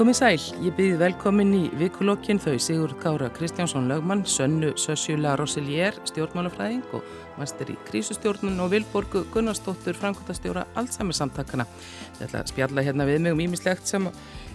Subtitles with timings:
[0.00, 5.98] Komið sæl, ég byrði velkomin í vikulokkin þau Sigur Kára Kristjánsson lögmann, Sönnu Sössjula Rosselier,
[6.08, 7.04] stjórnmálafræðing og
[7.36, 11.68] master í krísustjórnun og Vilborgu Gunnarsdóttur, framkvæmtastjóra Alzheimer-samtakana.
[12.16, 14.08] Ég ætla að spjalla hérna við mig um ímislegt sem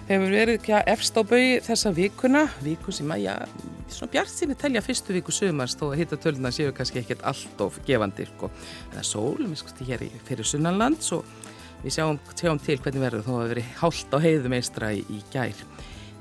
[0.09, 3.35] hefur verið að efst á baui þessa vikuna, viku sem að, já,
[3.93, 7.61] svona bjart sinni telja fyrstu viku sömars þó að hitta töluna séu kannski ekkert allt
[7.61, 8.33] of gefandir.
[8.33, 8.49] Sko.
[8.95, 11.44] Það er sól, mér skusti hér í fyrir Sunnanlands og
[11.83, 15.65] Við sjáum, sjáum til hvernig verður þó að veri hálft á heiðumeistra í, í gær.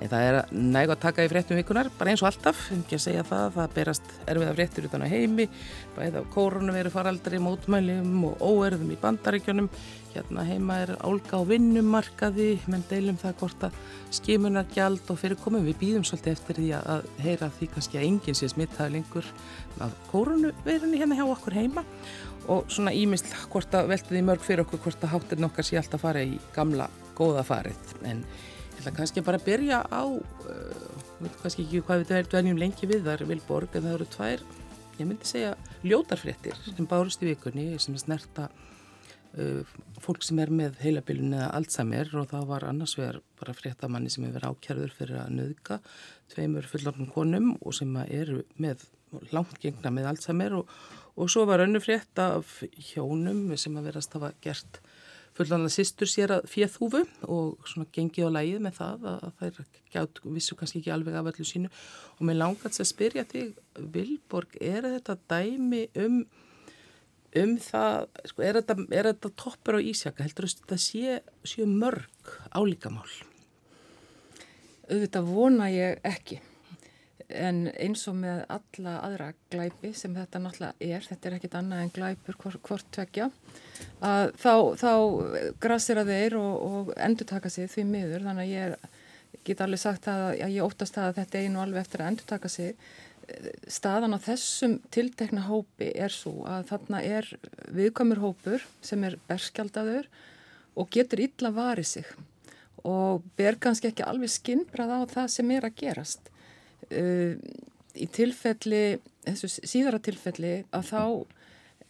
[0.03, 2.97] En það er næg að taka í fréttum vikunar, bara eins og alltaf, um ekki
[2.99, 5.47] að segja það, það berast erfiða fréttur utan á heimi,
[5.95, 9.71] bæða á kórunum eru faraldri, mótmæljum og óerðum í bandaríkjónum.
[10.15, 13.79] Hérna heima er álga á vinnumarkaði, menn deilum það hvort að
[14.19, 15.65] skimunargjald og fyrirkomum.
[15.71, 19.33] Við býðum svolítið eftir því að heyra því kannski að enginn sé smittaði lengur
[19.83, 21.87] af kórunverðinni hérna hjá okkur heima
[22.51, 25.79] og svona ímist hvort að veltu því mörg fyrir okkur hvort að háttirn okkar sé
[25.81, 27.95] alltaf fara í gamla góða farið.
[28.05, 30.95] En ég ætla kannski bara að byrja á uh,
[31.41, 34.45] kannski ekki hvað við dveljum lengi við þar Vilborg en það eru tvær
[34.99, 35.55] ég myndi segja
[35.87, 39.63] ljótarfréttir sem bárust í vikunni sem snerta uh,
[40.03, 44.27] fólk sem er með heilabilun eða Alzheimer og það var annars vegar bara fréttamanni sem
[44.29, 45.81] hefur ákjærður fyrir að nöðka
[46.35, 48.87] tveimur fullornum konum og sem eru með
[49.35, 50.71] langt gengna með Alzheimer og
[51.15, 52.61] og svo var önnu frétt af
[52.93, 54.81] hjónum sem að verast hafa gert
[55.35, 59.61] fullan að sýstur sér að fjöðhúfu og svona gengið á lægið með það að þær
[59.95, 61.71] gjátt, vissu kannski ekki alveg af öllu sínu.
[62.19, 63.55] Og mér langast að spyrja þig
[63.95, 66.25] Vilborg, er þetta dæmi um
[67.35, 71.17] um það, sko, er þetta, er þetta toppur á Ísjaka, heldur þú að þetta sé,
[71.51, 73.11] sé mörg álíkamál?
[74.87, 76.39] Auðvitað vona ég ekki
[77.29, 81.85] en eins og með alla aðra glæpi sem þetta náttúrulega er, þetta er ekkit annað
[81.85, 83.31] en glæpur hvort, hvort tvekja,
[84.05, 84.93] að þá, þá
[85.63, 89.83] grassir að þeir og, og endur taka sig því miður, þannig að ég get alveg
[89.83, 92.77] sagt að, að ég óttast að þetta einu alveg eftir að endur taka sig.
[93.73, 97.31] Staðan á þessum tiltekna hópi er svo að þarna er
[97.73, 100.11] viðkomur hópur sem er berskjaldadur
[100.77, 102.15] og getur illa varið sig
[102.85, 106.29] og ber kannski ekki alveg skinnbrað á það sem er að gerast
[106.91, 107.35] uh,
[107.95, 108.85] í tilfelli,
[109.25, 111.03] þessu síðara tilfelli að þá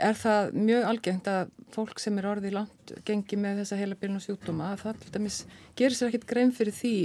[0.05, 4.19] er það mjög algengt að fólk sem er orðið langt gengi með þessa heila bílun
[4.19, 5.38] og sjúkdóma að það til dæmis
[5.78, 6.97] gerir sér ekkit grein fyrir því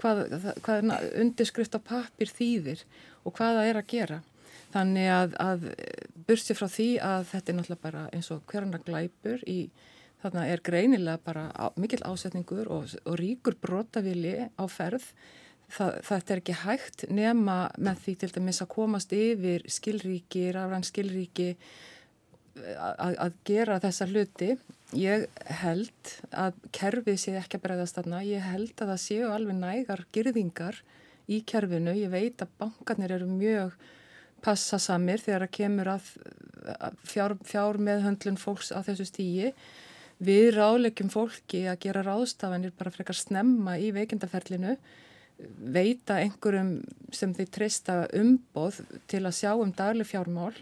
[0.00, 0.22] hvað,
[0.64, 0.90] hvað
[1.20, 2.84] undirskrift á pappir þýðir
[3.24, 4.20] og hvað það er að gera.
[4.70, 5.64] Þannig að, að
[6.28, 9.58] bursi frá því að þetta er náttúrulega bara eins og hverjana glæpur í
[10.22, 15.06] þarna er greinilega bara á, mikill ásetningur og, og ríkur brotavili á ferð
[15.70, 21.54] þetta er ekki hægt nema með því til dæmis að komast yfir skilríki, rafræn skilríki
[22.58, 24.54] að, gera þessa hluti.
[24.98, 25.28] Ég
[25.62, 30.04] held að kerfið sé ekki að bregðast þarna, ég held að það séu alveg nægar
[30.14, 30.80] girðingar
[31.30, 33.76] í kerfinu, ég veit að bankarnir eru mjög
[34.42, 36.08] passasamir þegar að kemur að
[37.06, 39.52] fjár, fjár meðhöndlun fólks á þessu stígi.
[40.20, 44.74] Við rálegjum fólki að gera ráðstafanir bara frekar snemma í veikindaferlinu
[45.58, 46.78] veita einhverjum
[47.14, 48.80] sem þeir treysta umboð
[49.10, 50.54] til að sjá um dagleg fjármál.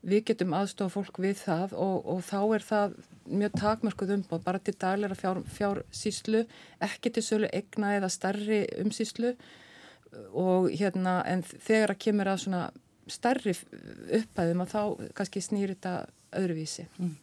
[0.00, 2.94] Við getum aðstofa fólk við það og, og þá er það
[3.30, 6.44] mjög takmörkuð umboð bara til daglegra fjár, fjársýslu
[6.82, 9.34] ekki til sölu egna eða starri umsýslu.
[10.34, 12.62] Og hérna en þegar að kemur að svona
[13.10, 13.54] starri
[14.20, 14.82] upphæðum að þá
[15.18, 15.94] kannski snýr þetta
[16.40, 16.86] öðruvísi.
[16.98, 17.14] Mm.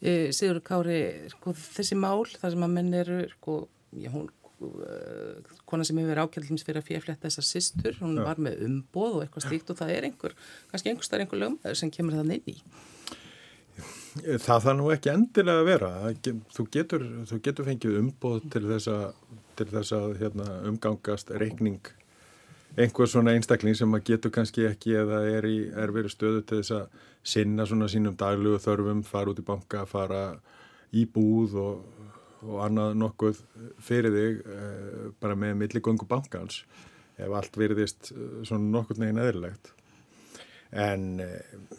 [0.00, 1.00] e, Sigur Kári
[1.32, 3.58] sko, þessi mál þar sem að menn eru sko,
[3.92, 8.24] já, hún Eh, kona sem hefur verið ákjaldins fyrir að fjæfletta þessar sýstur, hún ja.
[8.26, 10.34] var með umboð og eitthvað stíkt og það er einhver,
[10.72, 12.56] kannski einhver starf einhver lögum sem kemur það inn í.
[14.18, 15.90] Það það nú ekki endilega að vera.
[16.56, 19.04] Þú getur, þú getur fengið umboð til þess að,
[19.60, 21.92] til þess að hérna, umgangast reikning.
[22.78, 26.74] Einhver svona einstakling sem að getur kannski ekki eða er í erfiðri stöðu til þess
[26.80, 30.24] að sinna svona sínum daglugu þörfum, fara út í banka, fara
[30.90, 31.97] í búð og
[32.44, 33.42] og annað nokkuð
[33.82, 36.62] fyrir þig uh, bara með milligöngu bankans
[37.18, 39.72] ef allt virðist uh, svona nokkuð neginn eðlilegt.
[40.70, 41.76] En uh,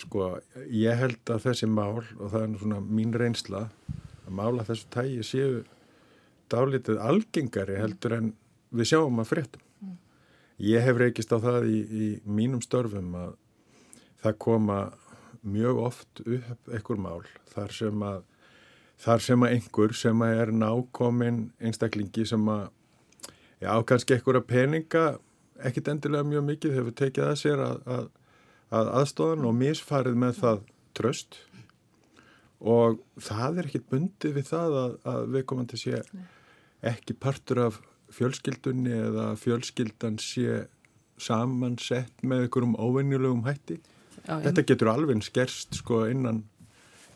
[0.00, 0.32] sko
[0.72, 3.66] ég held að þessi mál og það er svona mín reynsla
[4.26, 5.60] að mála þessu tægi séu
[6.50, 8.32] dálítið algengari heldur en
[8.74, 9.66] við sjáum að fréttum.
[10.60, 13.36] Ég hef reykist á það í, í mínum störfum að
[14.20, 14.80] það koma
[15.40, 17.22] mjög oft upp einhver mál
[17.54, 18.26] þar sem að
[19.00, 22.66] þar sem að einhver sem að er nákomin einstaklingi sem að
[23.62, 25.04] já, kannski einhverja peninga
[25.68, 28.10] ekkit endilega mjög mikið hefur tekið að sér að, að,
[28.80, 30.66] að aðstofan og misfarið með það
[30.96, 31.40] tröst
[32.60, 36.02] og það er ekkit bundið við það að, að við komum til sé
[36.90, 37.80] ekki partur af
[38.14, 40.64] fjölskyldunni eða fjölskyldan sé
[41.20, 43.78] samansett með einhverjum óvenjulegum hætti.
[44.24, 46.42] Já, Þetta getur alveg skerst sko innan,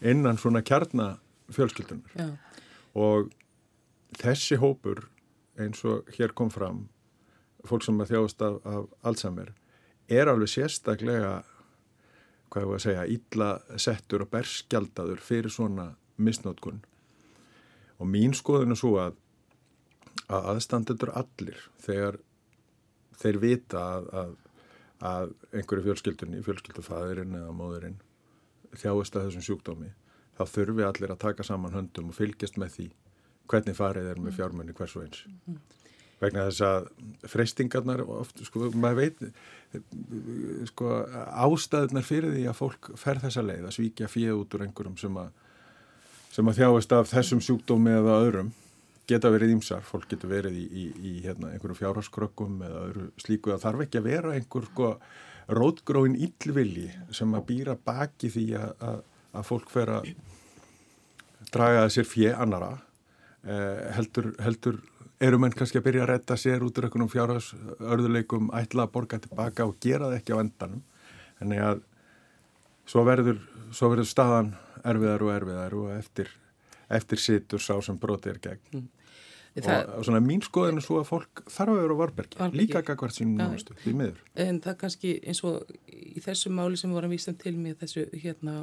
[0.04, 0.62] innan svona
[1.44, 2.36] kjarnafjölskyldunar Já.
[2.94, 3.32] og
[4.18, 5.08] þessi hópur
[5.58, 6.88] eins og hér kom fram
[7.64, 9.52] fólk sem að þjáast af, af Alzheimer
[10.08, 11.42] er alveg sérstaklega
[12.50, 16.82] hvað ég var að segja, ítla settur og berskjaldadur fyrir svona misnótkun
[17.98, 19.20] og mín skoðun er svo að
[20.30, 22.18] að aðstandendur allir þegar
[23.18, 24.34] þeir vita að, að,
[25.04, 27.98] að einhverju fjölskyldunni, fjölskyldufæðurinn eða móðurinn
[28.78, 29.90] þjáist að þessum sjúkdómi
[30.38, 32.88] þá þurfi allir að taka saman höndum og fylgjast með því
[33.50, 35.24] hvernig farið er með fjármunni hvers og eins.
[35.44, 35.62] Mm.
[36.22, 36.86] vegna þess að
[37.28, 39.24] freystingarnar oft, sko, maður veit
[40.70, 40.90] sko,
[41.44, 45.18] ástæðunar fyrir því að fólk fer þessa leið að svíkja fjöð út úr einhverjum sem
[45.20, 45.32] að,
[46.32, 48.52] sem að þjáist af þessum sjúkdómi eða öðrum
[49.10, 53.52] geta verið ímsar, fólk getur verið í, í, í hérna, einhverju fjárháskrökkum eða öðru slíku,
[53.52, 54.92] það þarf ekki að vera einhver sko,
[55.58, 59.02] rótgróin íllvilji sem að býra baki því að,
[59.34, 60.10] að, fólk fer að
[61.52, 62.72] draga sér fjö annara
[63.44, 64.80] eh, heldur, heldur
[65.22, 69.20] eru menn kannski að byrja að retta sér út úr einhvernum fjárhásörðuleikum ætla að borga
[69.22, 70.82] tilbaka og gera það ekki á endanum
[71.42, 71.84] en að
[72.90, 73.38] svo verður,
[73.72, 74.54] svo verður staðan
[74.84, 76.32] erfiðar og erfiðar og eftir
[76.92, 78.90] eftir situr sá sem broti er gegn mm.
[79.54, 82.80] Það, og svona mín skoðin er svo að fólk þarf að vera á varbergi, líka
[82.82, 84.16] gagvart sínum náðustu, því miður.
[84.42, 88.56] En það kannski eins og í þessu máli sem vorum vísum til með þessu hérna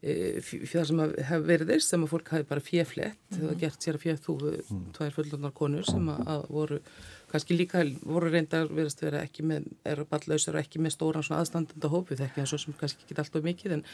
[0.00, 3.48] það sem hefur verið þess sem að fólk hafi bara fjeflett, mm -hmm.
[3.48, 4.84] það gert sér að fjef þú mm.
[4.96, 6.78] tvær fullundar konur sem að, að voru
[7.30, 11.44] kannski líka voru reyndar verðast vera ekki með, er ballausar og ekki með stóran svona
[11.44, 13.84] aðstandenda hópu þekki eins og sem kannski ekki alltaf mikið en,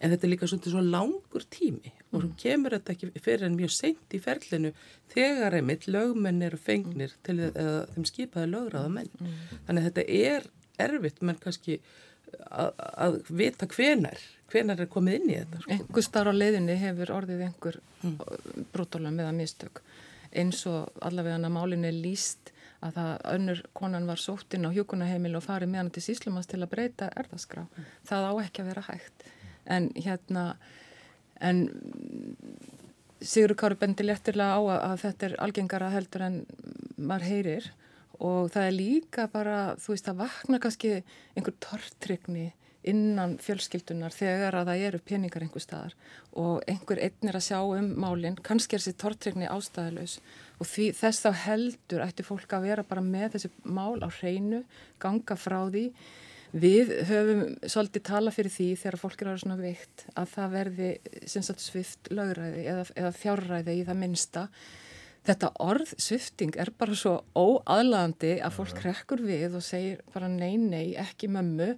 [0.00, 2.34] en þetta er líka svona, svona langur tími og mm.
[2.42, 4.74] kemur þetta ekki fyrir en mjög seint í ferlinu
[5.14, 9.36] þegar einmitt lögmenn eru fengnir til að þeim skipaði lögraða menn mm.
[9.68, 10.50] þannig að þetta er
[10.82, 11.78] erfitt menn kannski
[12.50, 14.20] að, vita hvenar
[14.52, 15.74] hvenar er komið inn í þetta sko.
[15.76, 18.16] einhver starf á leiðinni hefur orðið einhver mm.
[18.74, 19.82] brútóla meða mistök
[20.32, 22.52] eins og allavega að málinu er líst
[22.82, 26.48] að það önnur konan var sótt inn á hjókunaheimil og farið með hann til síslumans
[26.50, 27.66] til að breyta erðaskrá.
[27.68, 27.90] Mm.
[28.08, 29.26] Það á ekki að vera hægt.
[29.70, 30.46] En hérna,
[31.38, 31.60] en
[33.22, 36.40] Sigur Káru bendi léttilega á að þetta er algengara heldur en
[36.96, 37.70] maður heyrir
[38.22, 40.98] og það er líka bara, þú veist, að vakna kannski
[41.34, 42.52] einhver tortrykni
[42.88, 45.92] innan fjölskyldunar þegar að það eru peningar einhver staðar
[46.38, 50.16] og einhver einn er að sjá um málinn, kannski er þessi tortrykni ástæðilegs
[50.58, 54.62] og því, þess þá heldur ætti fólk að vera bara með þessi mál á hreinu,
[55.02, 55.88] ganga frá því.
[56.52, 60.90] Við höfum svolítið tala fyrir því þegar fólk eru svona veikt að það verði
[61.32, 64.42] svift lögræði eða, eða fjárræði í það minsta.
[65.22, 70.56] Þetta orð svifting er bara svo óaðlandi að fólk rekkur við og segir bara nei,
[70.58, 71.76] nei, ekki mömmu.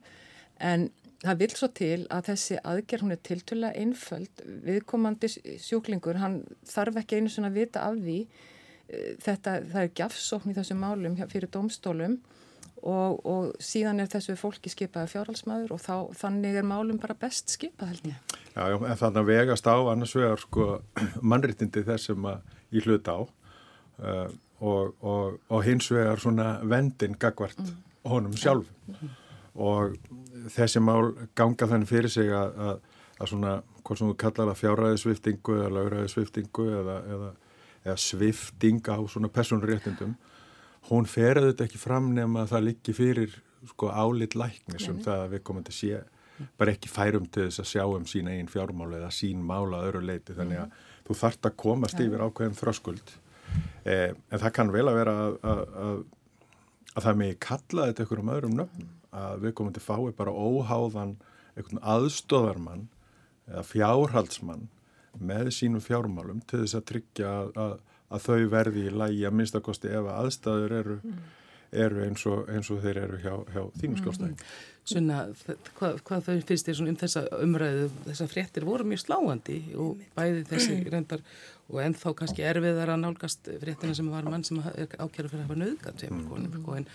[0.64, 0.88] En
[1.24, 4.44] það vil svo til að þessi aðgerð hún er tiltöla einföld.
[4.64, 5.28] Viðkomandi
[5.60, 8.22] sjúklingur, hann þarf ekki einu svona vita af því.
[9.24, 12.18] Þetta, það er gjafsókn í þessum málum fyrir domstólum
[12.84, 17.52] og, og síðan er þessu fólki skipaði fjárhalsmaður og þá, þannig er málum bara best
[17.54, 18.34] skipað held ég.
[18.54, 20.68] Já en þannig að vegast á annars vegar sko
[21.32, 24.28] mannriktindi þessum að í hlut á uh,
[24.60, 27.76] og, og, og hins vegar svona vendin gagvart mm.
[28.10, 29.14] honum sjálf mm.
[29.54, 29.96] og
[30.54, 34.60] þessi mál ganga þannig fyrir sig að, að, að svona, hvort sem þú kallar það
[34.62, 37.32] fjárræðisviftingu eða lauræðisviftingu eða, eða
[37.84, 40.16] eða svifting á svona personréttindum
[40.88, 43.36] hún fer auðvitað ekki fram nema að það liggi fyrir
[43.68, 47.46] sko álit læknis um það að við komum til að sé bara ekki færum til
[47.46, 50.90] þess að sjá um sín einn fjármála eða sín mála öðru leiti þannig að mm.
[51.04, 53.14] Þú þart að komast yfir ákveðin þröskuld.
[53.84, 55.98] Eh, en það kann vel að vera að, að, að,
[56.94, 58.92] að það megi kalla þetta ykkur um öðrum nöfnum.
[59.14, 61.16] Að við komum til fái bara óháðan
[61.54, 62.88] einhvern aðstóðarmann
[63.46, 64.68] eða fjárhaldsmann
[65.22, 67.74] með sínum fjármálum til þess að tryggja að, að,
[68.10, 71.20] að þau verði í lægi að minnstakosti ef að aðstæður eru, mm.
[71.74, 74.36] Eru eins, og, eins og þeir eru hjá, hjá þínum skjóstæðin.
[74.36, 74.62] Mm.
[74.84, 75.18] Svona,
[75.78, 80.42] hvað, hvað þau finnst þér um þessa umræðu, þessa fréttir voru mjög sláandi og bæði
[80.50, 81.24] þessi reyndar
[81.70, 85.60] og ennþá kannski erfiðar að nálgast fréttina sem var mann sem ákjæra fyrir að hafa
[85.62, 86.26] nöðgat sem mm.
[86.28, 86.88] konum, sko, en,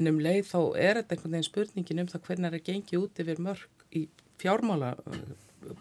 [0.00, 3.06] en um leið þá er þetta einhvern veginn spurningin um það hvernig það er gengið
[3.06, 4.04] út yfir mörg í
[4.42, 4.96] fjármála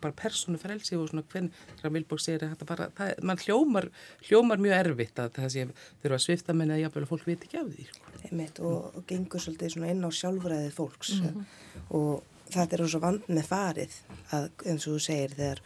[0.01, 3.89] bara persónu frelsi og svona hvern þegar Vilborg segir að þetta bara, það, mann hljómar
[4.27, 5.65] hljómar mjög erfitt að það sé
[6.03, 8.15] þurfa að svifta menn að jáfnvel að fólk veit ekki af því sko.
[8.21, 11.51] Einmitt, og, og gengur svolítið svona inn á sjálfræðið fólks mm -hmm.
[11.99, 13.99] og þetta er svo vand með farið
[14.35, 15.63] að eins og þú segir þegar,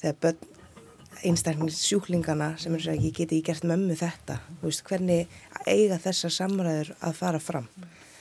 [0.00, 0.48] þegar börn
[1.26, 5.28] einstaknings sjúklingana sem er að ég geti ekki gert mömmu þetta, veist, hvernig
[5.66, 7.68] eiga þessar samræður að fara fram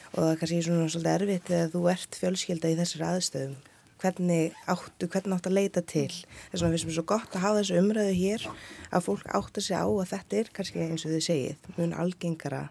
[0.09, 3.57] og það er kannski svona svolítið erfitt þegar þú ert fjölskylda í þessari aðstöðum
[3.99, 6.11] hvernig áttu, hvernig áttu að leita til.
[6.51, 8.47] Þess að við finnst svo gott að hafa þessu umræðu hér
[8.89, 12.63] að fólk áttu sig á að þetta er kannski eins og þið segið mun algengara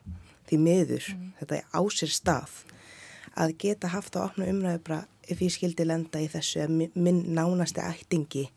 [0.48, 1.30] því miður mm.
[1.40, 2.56] þetta er á sér stað
[3.38, 7.84] að geta haft að opna umræðu bara ef ég skildi lenda í þessu minn nánasti
[7.84, 8.48] ættingi.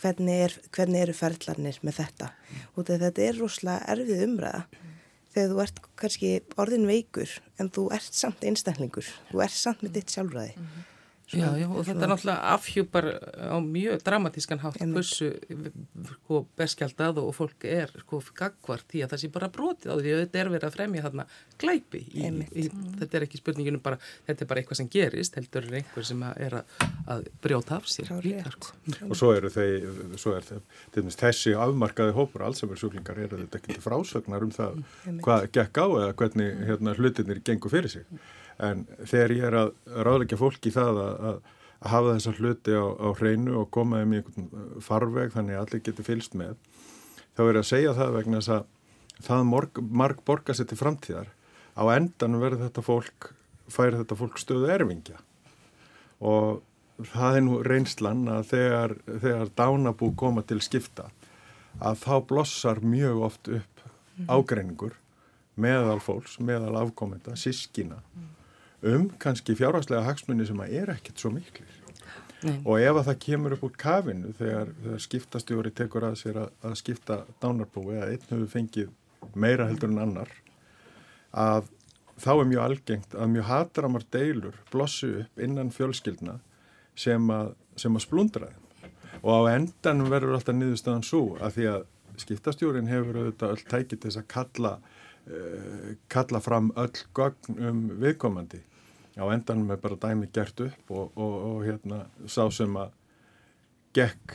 [0.00, 2.30] Hvernig, er, hvernig eru ferðlarnir með þetta?
[2.74, 4.64] Og þetta er rosalega erfið umræða.
[5.34, 7.30] Þegar þú ert kannski orðin veikur
[7.62, 10.54] en þú ert samt einstaklingur þú ert samt með ditt sjálfræði.
[10.56, 10.93] Mm -hmm.
[11.32, 13.06] Já, já, og þetta er náttúrulega afhjúpar
[13.48, 15.30] á mjög dramatískan hátt hversu
[16.10, 20.12] sko, beskjaldað og fólk er sko gagvart í að það sé bara brotið á því
[20.12, 21.26] að þetta er verið að fremja þarna
[21.62, 22.66] glæpi í, í,
[23.00, 26.26] þetta er ekki spurninginu bara, þetta er bara eitthvað sem gerist heldur er einhver sem
[26.28, 26.76] er að,
[27.16, 28.12] að brjóta af sér
[28.52, 28.76] sko.
[29.08, 29.90] Og svo eru þeir,
[30.20, 34.80] svo er þeir þessi afmarkaði hópur allsefnarsjúklingar eru þetta ekki frásögnar um það
[35.24, 38.08] hvað gekk á eða hvernig hérna, hlutinir gengur fyrir sig
[38.62, 39.72] en þegar ég er að
[40.06, 41.38] ráðleika fólki það að, að,
[41.80, 45.64] að hafa þessa hluti á, á hreinu og koma um í einhvern farveg þannig að
[45.64, 46.54] allir getur fylst með
[47.34, 48.70] þá er að segja það vegna þess að
[49.24, 51.30] það morg, marg borgar sér til framtíðar.
[51.74, 53.30] Á endan verður þetta fólk
[53.70, 55.18] færi þetta fólk stöðu erfingja.
[56.22, 56.62] Og
[57.10, 61.08] það er nú reynslan að þegar, þegar dánabú koma til skipta
[61.82, 64.28] að þá blossar mjög oft upp mhm.
[64.30, 64.94] ágreiningur
[65.58, 68.30] meðal fólks, meðal afkomenda, sískina mm
[68.84, 71.32] um kannski fjárhagslega hagsmunni sem að er ekkert svo
[72.44, 72.58] Nei.
[72.68, 76.50] og ef að það kemur upp úr kafinu þegar, þegar skiptastjóri tekur að sér að,
[76.66, 78.90] að skipta dánarbúi eða einn hefur fengið
[79.40, 80.34] meira heldur en annar
[81.32, 81.70] að
[82.20, 86.36] þá er mjög algengt að mjög hatramar deilur blossu upp innan fjölskyldna
[86.98, 88.92] sem að, sem að splundra þeim.
[89.24, 91.88] Og á endan verður alltaf niðurstöðan svo að því að
[92.22, 94.72] skiptastjórin hefur auðvitað öll tækið til þess að kalla,
[95.26, 98.60] uh, kalla fram öll gögn um viðkomandi
[99.14, 102.94] á endanum er bara dæmi gert upp og, og, og hérna sá sem að
[103.94, 104.34] gekk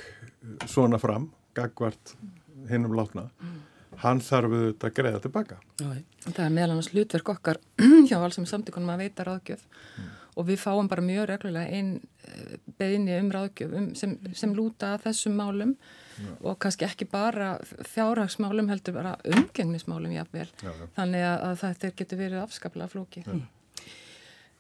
[0.69, 2.15] svona fram, gagvart
[2.69, 3.27] hinnum látna,
[3.99, 5.57] hann þarf auðvitað að greiða tilbaka.
[5.81, 5.89] Já,
[6.29, 7.59] það er meðal annars hlutverk okkar
[8.07, 10.09] hjá alls sem samtíkunum að veita ráðgjöf mm.
[10.39, 11.91] og við fáum bara mjög reglulega einn
[12.29, 15.75] eh, beðinni um ráðgjöf um, sem, sem lúta þessum málum
[16.19, 16.31] Já.
[16.39, 17.57] og kannski ekki bara
[17.91, 23.27] fjárhagsmálum heldur bara umgengnismálum jáfnvel, Já, þannig að, að þetta getur verið afskaplega flóki.
[23.27, 23.47] Mm.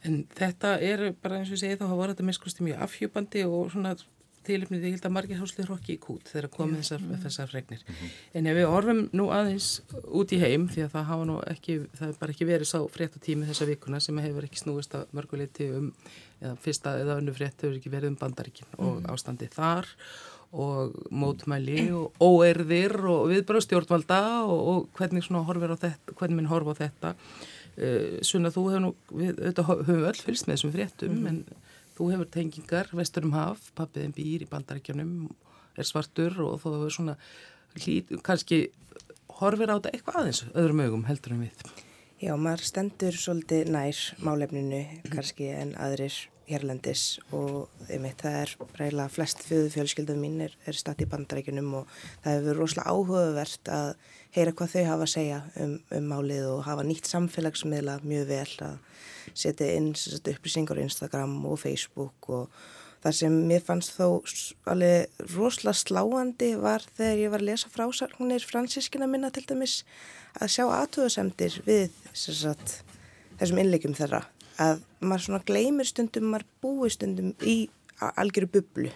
[0.07, 3.43] En þetta er bara eins og ég segi þá hafa voruð þetta miskusti mjög afhjúpandi
[3.49, 3.95] og svona
[4.47, 7.19] tilipnið ég held að margir hásli hrokki í kút þegar komið þessar, mm.
[7.25, 7.83] þessar fregnir.
[7.83, 8.13] Mm -hmm.
[8.39, 9.67] En ef við orfum nú aðeins
[10.07, 12.79] út í heim því að það hafa nú ekki, það er bara ekki verið sá
[12.95, 15.93] fréttatími þessa vikuna sem hefur ekki snúist að mörguleiti um,
[16.41, 18.85] eða fyrsta eða önnu frétt hefur ekki verið um bandaríkin mm.
[18.85, 19.85] og ástandi þar
[20.49, 26.39] og mótmæli og óerðir og viðbara stjórnvalda og, og hvernig svona horfir á þetta, hvernig
[26.39, 27.15] minn horfa á þetta
[27.79, 31.27] Uh, Sunna, þú hefur nú, við höfum öll fylgst með þessum fréttum, mm.
[31.29, 35.13] en þú hefur tengingar vestur um haf, pappiðin býr í bandarækjanum,
[35.79, 37.15] er svartur og þú hefur svona
[37.79, 38.65] hlýt, kannski
[39.39, 41.63] horfir á þetta eitthvað aðeins öðrum augum heldur en við.
[42.19, 46.17] Já, maður stendur svolítið nær málefninu kannski en aðrir
[46.49, 47.03] hérlendis
[47.35, 51.93] og einmitt það er reyla flest fjöðu fjölskyldum mín er, er statt í bandarækjunum og
[52.23, 53.91] það hefur rosalega áhugavert að
[54.35, 58.51] heyra hvað þau hafa að segja um, um málið og hafa nýtt samfélagsmiðla mjög vel
[58.67, 58.75] að
[59.37, 62.61] setja inn upplýsingar á Instagram og Facebook og
[63.03, 64.19] það sem mér fannst þó
[64.69, 69.83] alveg rosalega sláandi var þegar ég var að lesa frásagnir fransískina minna til dæmis
[70.39, 72.81] að sjá aðtöðasemdir við sagt,
[73.39, 74.25] þessum innleikum þeirra
[74.59, 77.57] að maður svona gleymir stundum, maður búi stundum í
[77.99, 78.91] algjöru bublu.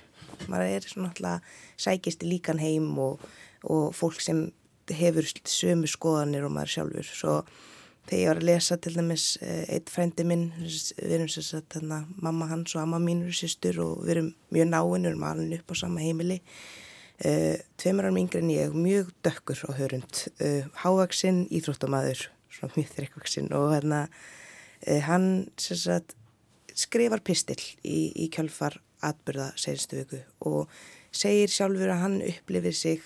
[0.51, 3.21] Maður er svona alltaf sækist í líkan heim og,
[3.63, 4.47] og fólk sem
[4.91, 7.07] hefur sömu skoðanir og maður sjálfur.
[7.07, 7.35] Svo
[8.09, 11.77] þegar ég var að lesa til dæmis eh, eitt frændi minn, við erum sér satt
[11.77, 15.27] hérna, mamma hans og amma mín eru sýstur og við erum mjög náinn, við erum
[15.29, 16.41] alveg upp á sama heimili.
[17.23, 22.89] Uh, tveimur árum yngre en ég, mjög dökkur á hörund, uh, hávaksinn, íþróttamæður, svona mjög
[22.97, 24.42] þreikvaksinn og hérna Eh,
[25.05, 26.15] hann sagt,
[26.75, 30.71] skrifar pistil í, í kjálfar atbyrða senstu viku og
[31.13, 33.03] segir sjálfur að hann upplifir sig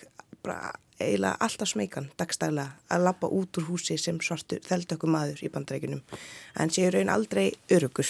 [0.97, 6.03] eiginlega alltaf smeikan dagstæla að lappa út úr húsi sem svartur þeldökkum maður í bandreikinum
[6.57, 8.09] en séu raun aldrei örugur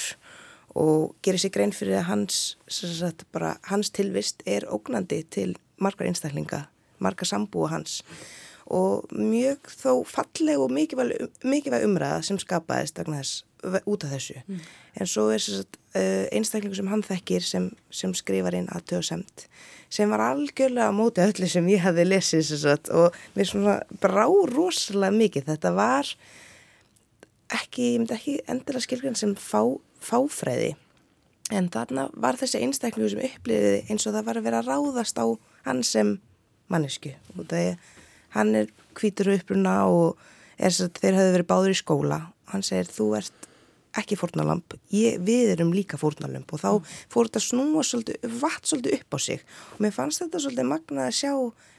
[0.78, 6.06] og gerir sig grein fyrir að hans, sagt, bara, hans tilvist er ógnandi til margar
[6.06, 6.68] einstaklinga,
[7.02, 8.04] margar sambúa hans.
[8.68, 14.42] Og mjög þó falleg og mikilvæg umræða sem skapaðist vegna þess út af þessu.
[14.46, 14.62] Mm.
[15.02, 19.48] En svo er sagt, uh, einstaklingu sem hann þekkir sem, sem skrifar inn aðtöðasemt
[19.90, 24.26] sem var algjörlega á móti öllu sem ég hafði lesið sagt, og mér svona brá
[24.28, 25.48] rosalega mikið.
[25.54, 26.10] Þetta var
[27.56, 29.62] ekki, ég myndi ekki endilega skilgjörn sem fá,
[30.04, 30.74] fáfræði
[31.56, 35.22] en þarna var þessi einstaklingu sem upplifiði eins og það var að vera að ráðast
[35.22, 35.26] á
[35.68, 36.18] hann sem
[36.72, 37.78] mannesku og það er,
[38.36, 40.18] hann er kvítur uppruna og
[40.58, 42.20] er þess að þeir hafi verið báður í skóla
[42.52, 43.47] hann segir þú ert
[43.98, 46.92] ekki fórnalamp, við erum líka fórnalamp og þá mm.
[47.14, 49.44] fór þetta snúa svolítið, vatn svolítið upp á sig.
[49.76, 51.34] Og mér fannst þetta svolítið magnað að sjá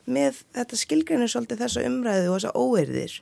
[0.08, 3.16] með þetta skilgrinni svolítið þessa umræðu og þessa óerðir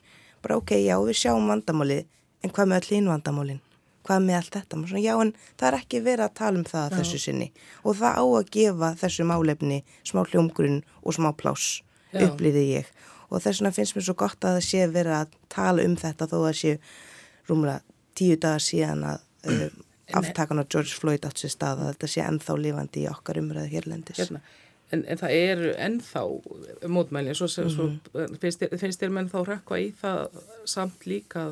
[0.45, 2.05] bara ok, já við sjáum vandamáli
[2.45, 3.62] en hvað með allir innvandamálin
[4.07, 6.87] hvað með allt þetta, Svona, já en það er ekki verið að tala um það
[6.87, 6.97] já.
[7.00, 7.49] þessu sinni.
[7.83, 11.67] Og það á að gefa þessu málefni smá hljómgrunn og smá plás
[12.15, 12.93] upplýði ég.
[13.26, 16.31] Og þess vegna finnst mér svo gott að það sé verið að tala um þetta
[16.31, 16.76] þó að sé
[17.49, 17.83] rúmlega
[18.19, 19.67] tíu dagar síðan að uh,
[20.21, 23.73] aftakan á George Floyd átt sér stað að þetta sé ennþá lifandi í okkar umræðu
[23.73, 24.21] hérlendis.
[24.23, 24.45] Hérna.
[24.95, 26.21] En, en það er ennþá
[26.95, 27.75] mótmæli, svo, mm -hmm.
[27.75, 28.37] svo mhm.
[28.39, 31.43] finnst, þér, finnst þér menn þá rekka í það samt líka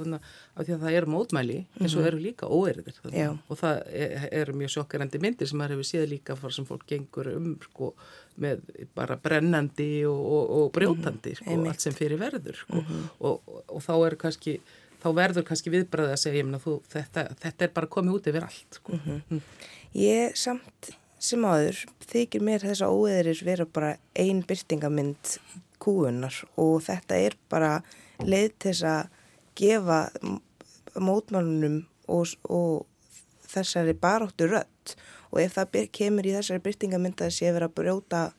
[0.54, 2.06] af því að það er mótmæli en svo mhm.
[2.08, 3.00] eru líka óerðir
[3.48, 6.86] og það er, er mjög sjokkerandi myndir sem maður hefur séð líka for sem fólk
[6.86, 7.90] gengur um sko,
[8.38, 8.62] með
[8.94, 13.10] bara brennandi og, og, og brjótandi sko, allt sem fyrir verður sko, mm -hmm.
[13.18, 14.60] og, og þá er kannski
[15.04, 18.46] þá verður kannski viðbræðið að segja mena, þú, þetta, þetta er bara komið út yfir
[18.46, 18.92] allt sko.
[18.92, 19.42] mm -hmm.
[19.94, 25.38] Ég samt sem áður þykir mér þessa óeðurir vera bara ein byrtingamind
[25.78, 27.82] kúunar og þetta er bara
[28.18, 29.08] leið til þess að
[29.54, 30.10] gefa
[30.94, 32.86] mótmálunum og, og
[33.48, 34.96] þessari baróttu rött
[35.30, 38.32] og ef það kemur í þessari byrtingamind að sé vera að brjóta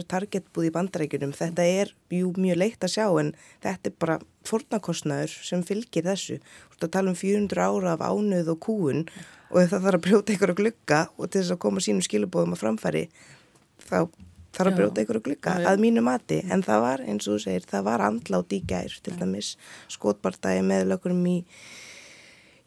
[0.00, 1.34] targetbúð í bandarækjunum.
[1.36, 6.38] Þetta er jú, mjög leitt að sjá en þetta er bara fornakostnaður sem fylgir þessu.
[6.40, 9.06] Þú ert að tala um 400 ára af ánuð og kúun
[9.52, 12.56] og það þarf að brjóta ykkur að glugga og til þess að koma sínum skilubóðum
[12.56, 13.04] að framfæri
[13.84, 13.98] þá
[14.52, 15.68] þarf að brjóta ykkur að glugga Já.
[15.72, 16.40] að mínu mati.
[16.48, 19.54] En það var eins og þú segir, það var andlátt í gær til dæmis
[19.92, 21.38] skotbardagi meðlökurum í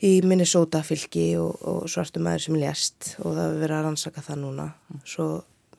[0.05, 4.23] í Minnesota fylki og, og svartum maður sem lést og það hefur verið að rannsaka
[4.25, 4.65] það núna.
[5.07, 5.27] Svo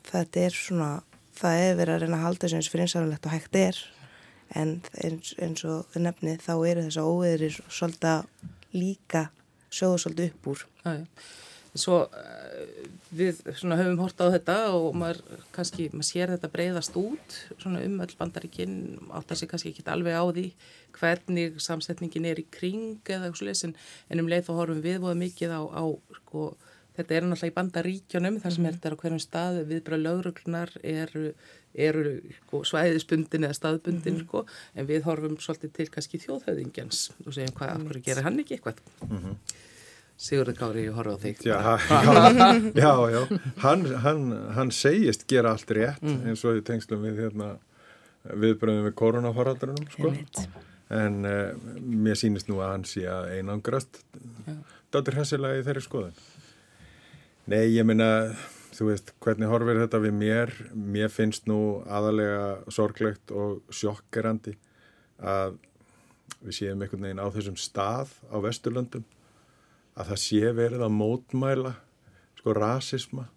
[0.07, 0.89] þetta er svona
[1.37, 3.79] það er verið að reyna að halda þessu eins fyrirsamlegt og hægt er
[4.55, 9.27] en eins, eins og nefnið þá eru þess að óeðrir svolítið líka
[9.73, 10.65] sjóðu svolítið upp úr.
[10.85, 10.91] Æ,
[11.77, 15.19] Svo eh, við höfum hort á þetta og maður
[15.55, 18.77] kannski, maður sér þetta breyðast út um öll bandaríkinn
[19.15, 20.45] átt að sé kannski ekki alveg á því
[20.97, 23.75] hvernig samsetningin er í kring eða eitthvað sless en,
[24.17, 25.83] um leið þá horfum við voða mikið á, á
[26.21, 26.47] sko
[26.97, 28.73] Þetta er náttúrulega í bandaríkjónum þar sem mm -hmm.
[28.73, 31.23] er þetta á hverjum stað viðbra lauruglunar eru,
[31.73, 34.25] eru sko, svæðisbundin eða staðbundin mm -hmm.
[34.25, 38.39] sko, en við horfum svolítið til kannski þjóðhauðingjans og segjum hvað, af hverju gerir hann
[38.39, 38.81] ekki eitthvað?
[39.09, 39.35] Mm -hmm.
[40.17, 41.41] Sigurður Gári, ég horfa á þig.
[41.45, 41.57] Já,
[42.81, 43.39] já, já, já.
[43.61, 44.23] Hann, hann,
[44.55, 46.25] hann segist gera allt rétt mhm.
[46.27, 47.57] eins og í tengslum við hérna,
[48.25, 50.13] viðbröðum við koronafaraldrunum sko.
[50.89, 54.01] en uh, mér sýnist nú að hann sé að einangrast
[54.91, 56.17] dátir hessilega í þeirri skoðun.
[57.47, 58.35] Nei, ég minna,
[58.75, 60.49] þú veist, hvernig horfir þetta við mér?
[60.75, 64.57] Mér finnst nú aðalega sorglegt og sjokkerandi
[65.23, 65.55] að
[66.41, 69.07] við séum einhvern veginn á þessum stað á Vesturlöndum
[69.95, 71.73] að það sé verið að mótmæla
[72.35, 73.29] sko rasisma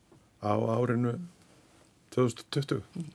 [0.42, 1.14] á árinu
[2.10, 3.06] 2020 að,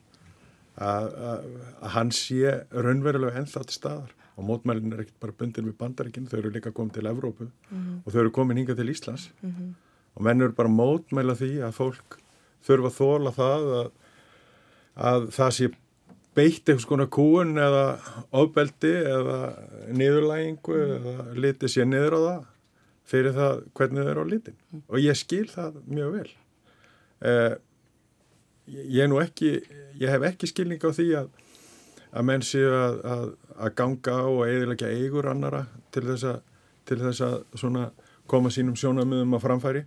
[0.79, 1.53] að,
[1.83, 6.31] að hann sé raunverulega ennþá til staðar og mótmælin er ekkert bara bundin við bandaríkinu,
[6.31, 7.99] þau eru líka komið til Evrópu mm -hmm.
[8.05, 9.73] og þau eru komið hinga til Íslands mm -hmm
[10.15, 12.19] og menn eru bara mótmæla því að fólk
[12.65, 13.89] þurfa að þóla það að,
[15.11, 15.69] að það sé
[16.35, 17.83] beitt eitthvað svona kúun eða
[18.35, 19.37] ofbeldi eða
[19.95, 22.41] niðurlægingu eða liti sé niður á það
[23.05, 26.29] fyrir það hvernig þau eru á litin og ég skil það mjög vel.
[27.25, 27.53] Eh,
[28.67, 29.51] ég, ekki,
[30.01, 31.29] ég hef ekki skilning á því að,
[32.11, 36.43] að menn séu að, að, að ganga á og eðilegja eigur annara til þess að
[36.85, 37.91] til þess að
[38.29, 39.83] koma sínum sjónamöðum að framfæri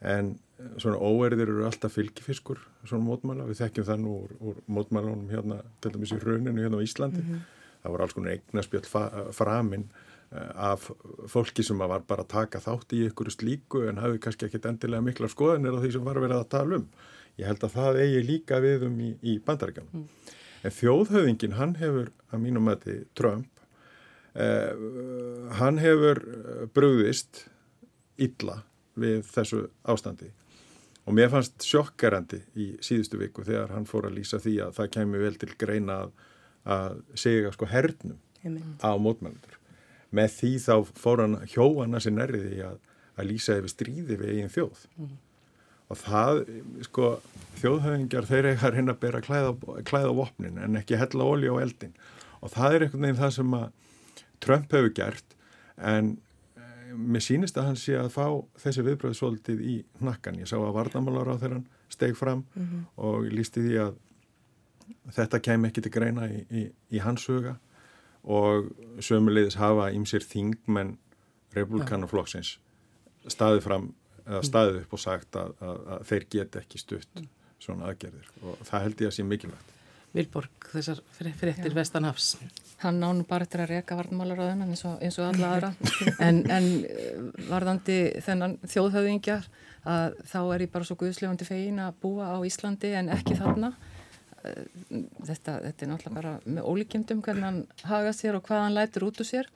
[0.00, 4.60] en eh, svona óerðir eru alltaf fylgifiskur svona mótmála, við þekkjum það nú úr, úr
[4.70, 7.40] mótmálunum hérna, til dæmis í rauninu hérna á Íslandi, mm -hmm.
[7.82, 8.86] það voru alls konar eignaspjöld
[9.34, 9.88] framinn
[10.32, 10.90] eh, af
[11.26, 15.02] fólki sem var bara að taka þátt í ykkur slíku en hafi kannski ekkit endilega
[15.02, 16.88] mikla skoðanir á því sem var verið að tala um
[17.36, 20.06] ég held að það eigi líka við um í, í bandaríkjum mm.
[20.62, 23.46] en þjóðhauðingin hann hefur að mínum að þið Trump
[24.34, 24.72] eh,
[25.50, 26.22] hann hefur
[26.74, 27.48] brúðist
[28.16, 28.67] illa
[29.00, 30.30] við þessu ástandi
[31.08, 34.90] og mér fannst sjokkerandi í síðustu viku þegar hann fór að lýsa því að það
[34.96, 36.10] kemur vel til greina að,
[36.76, 38.76] að segja sko hernum Amen.
[38.84, 39.56] á mótmælendur
[40.14, 42.76] með því þá fór hann hjóana sér nærriði að,
[43.16, 45.16] að lýsa yfir stríði við eigin þjóð mm.
[45.88, 46.44] og það,
[46.88, 47.10] sko
[47.62, 51.56] þjóðhauðingjar þeir eiga að reyna að bera klæða, klæða vopnin en ekki hella ólí á
[51.64, 51.96] eldin
[52.38, 53.68] og það er einhvern veginn það sem að
[54.44, 55.36] Trump hefur gert
[55.76, 56.16] en
[56.98, 58.26] mér sínist að hann sé að fá
[58.62, 62.84] þessi viðbröðsvoldið í nakkan ég sá að vardamálar á þeirran steg fram mm -hmm.
[62.96, 63.96] og lísti því að
[65.16, 67.56] þetta kem ekki til greina í, í, í hans huga
[68.24, 70.96] og sömulegis hafa ímsir þingmenn
[71.54, 72.58] republikanaflokksins
[73.28, 73.90] staðið fram
[74.26, 77.22] eða staðið upp og sagt að, að, að þeir get ekki stutt
[77.62, 79.74] svona aðgerðir og það held ég að sé mikilvægt.
[80.14, 82.36] Vilborg, þessar fréttir Vestanhafs.
[82.78, 85.72] Hann nánu bara eftir að reyka varnmálaráðun eins, eins og alla aðra.
[86.26, 87.16] En, en eh,
[87.48, 89.48] varðandi þennan þjóðhauðingjar
[89.88, 93.72] að þá er ég bara svo guðslefandi fegin að búa á Íslandi en ekki þarna.
[94.38, 97.60] Þetta, þetta er náttúrulega bara með ólíkjumdum hvernig hann
[97.90, 99.50] haga sér og hvað hann lætur út úr sér.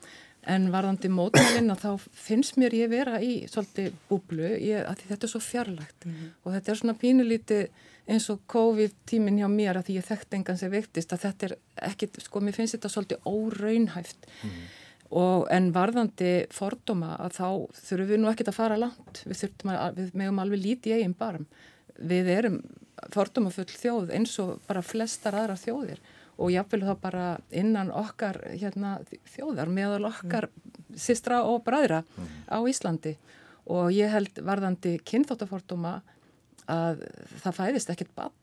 [0.50, 5.30] En varðandi mótmælinn að þá finnst mér ég vera í svolítið búblu ég, þetta er
[5.30, 6.04] svo fjarlægt.
[6.04, 6.32] Mm -hmm.
[6.42, 7.60] og þetta er svona pínulíti
[8.10, 11.48] eins og COVID tímin hjá mér að því ég þekkt engan sem veiktist að þetta
[11.48, 11.56] er
[11.90, 14.30] ekkit, sko mér finnst þetta svolítið óraunhæft.
[14.42, 14.62] Mm
[15.12, 19.20] og en varðandi fordóma að þá þurfum við nú ekkit að fara langt.
[19.26, 21.44] Við þurfum að, við meðum alveg lítið eigin barm.
[21.98, 22.58] Við erum
[23.12, 26.00] fordómafull þjóð eins og bara flestar aðra þjóðir.
[26.40, 28.94] Og jáfnvel þá bara innan okkar hérna,
[29.34, 30.96] þjóðar meðal okkar mm.
[30.96, 32.32] sistra og bræðra mm.
[32.48, 33.16] á Íslandi.
[33.72, 35.98] Og ég held varðandi kynþóttafordóma
[36.70, 37.02] að
[37.42, 38.38] það fæðist ekkert bann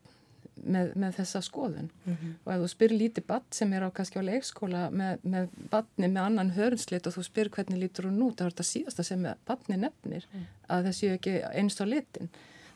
[0.59, 2.33] með, með þessa skoðun mm -hmm.
[2.43, 6.07] og ef þú spyrir lítið bann sem er á kannski á leikskóla með, með banni
[6.07, 9.27] með annan hörnslit og þú spyrir hvernig lítur hún út þá er þetta síðasta sem
[9.47, 10.45] banni nefnir mm.
[10.67, 12.29] að þessi ekki einst á litin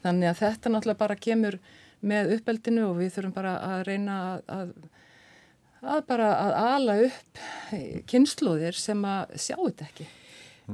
[0.03, 1.59] Þannig að þetta náttúrulega bara kemur
[2.03, 4.73] með uppeldinu og við þurfum bara að reyna að, að,
[5.93, 7.43] að bara að ala upp
[8.11, 10.09] kynnslóðir sem að sjá þetta ekki.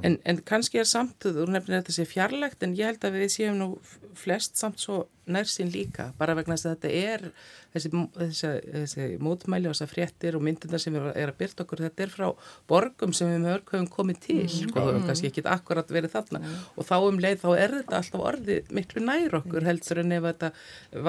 [0.06, 3.32] En, en kannski er samtuð, úr nefnir þetta sé fjarlægt en ég held að við
[3.34, 3.70] séum nú
[4.18, 7.26] flest samt svo nærsinn líka bara vegna þess að þetta er
[7.74, 11.84] þessi, þessi, þessi mótmæli og þessar fréttir og myndina sem er, er að byrta okkur
[11.86, 12.28] þetta er frá
[12.70, 14.54] borgum sem við mörg höfum komið til mm.
[14.56, 15.06] sko, mm.
[15.08, 16.58] kannski ekki akkurat verið þarna mm.
[16.76, 19.70] og þá um leið þá er þetta alltaf orðið miklu nær okkur mm.
[19.70, 20.52] heldur en ef þetta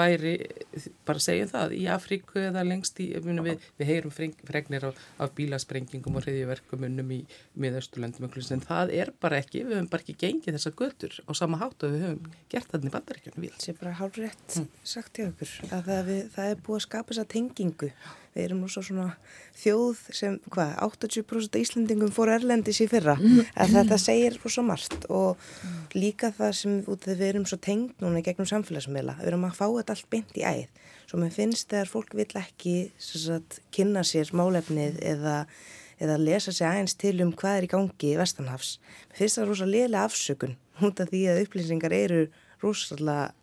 [0.00, 0.34] væri
[1.08, 6.18] bara segjum það í Afríku eða lengst í við, við heyrum fregnir af, af bílasprengingum
[6.20, 7.22] og hriðiverkum unnum í
[7.60, 11.60] miðausturlöndum en það er bara ekki, við höfum bara ekki gengið þessa götur á sama
[11.60, 13.44] hátu við höfum gert þarna í bandaríkjana
[14.16, 14.66] mm.
[14.86, 17.90] sagt hjá okkur að það, við, það er búið að skapa þessa tengingu.
[18.30, 19.06] Við erum nú svo svona
[19.58, 23.50] þjóð sem, hvað, 80% Íslandingum fór Erlendis í fyrra mm.
[23.58, 25.40] að þetta segir svo margt og
[25.98, 29.58] líka það sem út þegar við erum svo tengd núna gegnum samfélagsmiðla, við erum að
[29.58, 30.86] fá þetta allt beint í æð.
[31.10, 35.36] Svo mér finnst þegar fólk vil ekki sagt, kynna sér málefnið eða
[36.00, 38.78] eða lesa sig aðeins til um hvað er í gangi í Vestanhafs.
[39.10, 42.22] Mér finnst það rosa liðlega afsökun út af því að upplýsingar eru
[42.62, 43.34] rosalega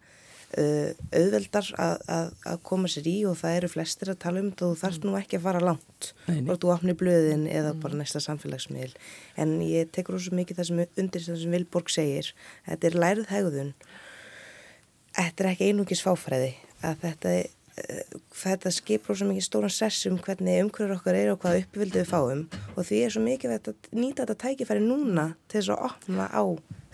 [0.55, 4.67] auðveldar að, að, að koma sér í og það eru flestir að tala um þetta
[4.67, 6.11] og þú þarfst nú ekki að fara langt.
[6.37, 7.81] Og þú opni blöðin eða mm.
[7.83, 8.95] bara næsta samfélagsmiðl
[9.43, 12.31] en ég tekur ósað mikið það sem undir það sem Vilborg segir.
[12.69, 13.75] Þetta er lærið hegðun.
[15.17, 16.55] Þetta er ekki einungis fáfræði.
[16.85, 17.53] Að þetta er
[18.37, 22.09] þetta skipur svo mikið stóran sess um hvernig umhverjur okkar eru og hvaða uppvildu við
[22.09, 22.43] fáum.
[22.75, 26.43] Og því er svo mikið að nýta þetta tækifæri núna til þess að opna á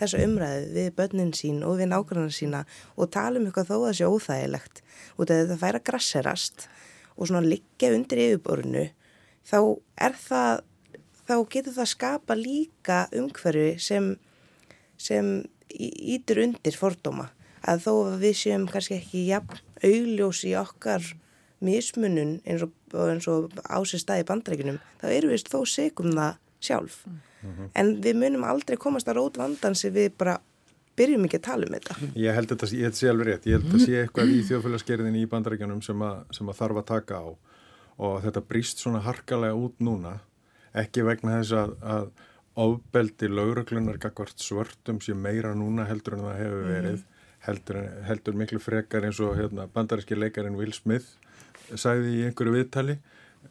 [0.00, 2.64] þessa umræðu við börnin sín og við nákvæmlega sína
[2.96, 4.84] og tala um eitthvað þó að það sé óþægilegt.
[5.18, 6.68] Og þetta færa grasserast
[7.14, 8.86] og svona liggja undir yfirborinu
[9.46, 9.58] þá
[10.06, 10.62] er það
[11.24, 14.14] þá getur það skapa líka umhverju sem
[15.00, 15.34] sem
[15.74, 17.30] ítur undir fordóma.
[17.64, 21.06] Að þó að við séum kannski ekki jafn augljós í okkar
[21.64, 27.04] mismunun eins og, eins og ásist staði bandreikinum, þá eru við þó segum það sjálf.
[27.06, 27.70] Mm -hmm.
[27.74, 30.38] En við munum aldrei komast að rót vandan sem við bara
[30.98, 31.96] byrjum ekki að tala um þetta.
[32.14, 33.46] Ég held að þetta ég held sé alveg rétt.
[33.46, 36.86] Ég held að þetta sé eitthvað í þjóðfélagsgerðinni í bandreikinum sem, sem að þarf að
[36.90, 37.26] taka á
[38.04, 40.18] og þetta brýst svona harkalega út núna,
[40.74, 42.06] ekki vegna þess að, að
[42.64, 46.72] ofbeldi lauruglunar gagvart svörtum sem meira núna heldur en það hefur mhm.
[46.76, 47.04] verið.
[47.44, 47.76] Heldur,
[48.08, 51.18] heldur miklu frekar eins og hérna, bandaríski leikarinn Will Smith
[51.76, 52.94] sagði í einhverju viðtali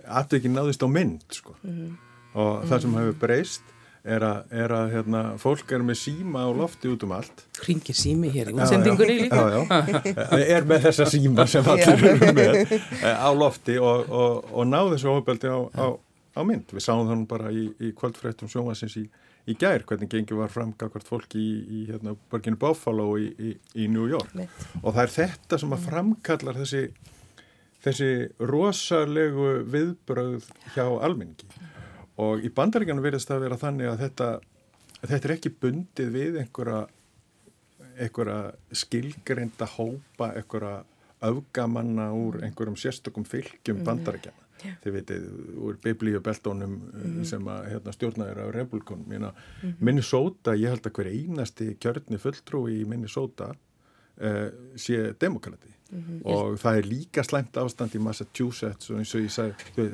[0.10, 1.56] að ekki náðist á mynd sko.
[1.62, 2.13] mm -hmm.
[2.34, 2.68] Og mm.
[2.70, 3.72] það sem hefur breyst
[4.04, 7.46] er að, er að hérna, fólk er með síma á lofti út um allt.
[7.64, 9.44] Ringir sími hér í útsendingunni líka?
[9.48, 10.40] Já, já.
[10.58, 15.14] er með þessa síma sem allir eru með á lofti og, og, og náðu þessu
[15.14, 15.86] ofbeldi á, á,
[16.36, 16.76] á mynd.
[16.76, 19.08] Við sáum þannig bara í, í kvöldfrættum sjónvarsins í
[19.44, 23.50] í gær hvernig gengi var framgakvart fólki í, í hérna, borginu Buffalo í, í,
[23.84, 24.32] í New York.
[24.40, 24.68] Mitt.
[24.82, 25.90] og það er þetta sem að mm.
[25.90, 26.84] framkallar þessi,
[27.84, 28.10] þessi
[28.54, 31.50] rosalegu viðbröð hjá almenningi
[32.22, 34.30] og í bandaríkanu verðist það að vera þannig að þetta,
[35.02, 36.82] þetta er ekki bundið við einhverja,
[37.98, 38.40] einhverja
[38.84, 40.78] skilgreinda hópa, einhverja
[41.24, 43.86] öfgamanna úr einhverjum sérstökum fylgjum mm.
[43.88, 44.40] bandaríkjana.
[44.64, 44.78] Yeah.
[44.84, 45.24] Þið veitir,
[45.60, 47.16] úr biblíubeltónum mm.
[47.28, 49.04] sem að hérna, stjórnaður á Republikon.
[49.10, 49.76] Mm.
[49.84, 53.52] Minnesota, ég held að hver einasti kjörni fulltrúi í Minnesota
[54.22, 55.74] uh, sé demokrati.
[55.94, 56.22] -hmm.
[56.26, 59.90] og það er líka slæmt ástand í Massachusetts og eins og ég sagði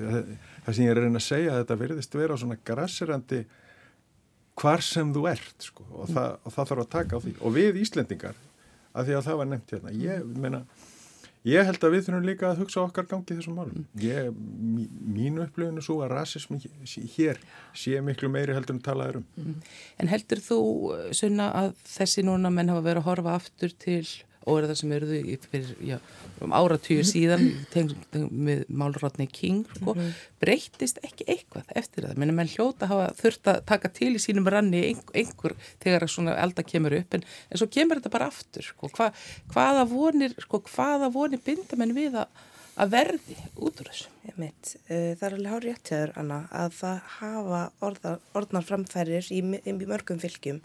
[0.66, 3.42] það sem ég er að reyna að segja að þetta verðist vera svona grassirandi
[4.60, 6.14] hvar sem þú ert sko, og, mm.
[6.16, 8.40] það, og það þarf að taka á því og við Íslendingar,
[8.92, 10.64] af því að það var nefnt hérna, ég meina
[11.48, 13.86] Ég held að við þurfum líka að hugsa okkar gangi þessum málum.
[14.04, 16.60] Ég, mínu upplöfinu svo að rasismi
[17.16, 17.40] hér
[17.72, 19.54] sé miklu meiri heldur en talaður um.
[20.04, 20.60] En heldur þú,
[21.16, 24.04] Sunna, að þessi núna menn hafa verið að horfa aftur til
[24.58, 25.96] er það sem eruðu fyrir já,
[26.44, 27.46] um áratýju síðan
[28.30, 30.12] með málrotni King sko, -hmm.
[30.42, 34.48] breytist ekki eitthvað eftir það menn menn hljóta hafa þurft að taka til í sínum
[34.48, 34.84] ranni
[35.14, 39.12] einhver, þegar svona elda kemur upp en, en svo kemur þetta bara aftur sko, hva,
[39.54, 42.28] hvaða vonir sko, hvaða vonir binda menn við að
[42.80, 44.08] að verði út úr þessu.
[44.40, 49.42] Mitt, uh, það er alveg hár réttöður, Anna, að það hafa orðar, orðnar framfærir í,
[49.42, 50.62] í mörgum fylgjum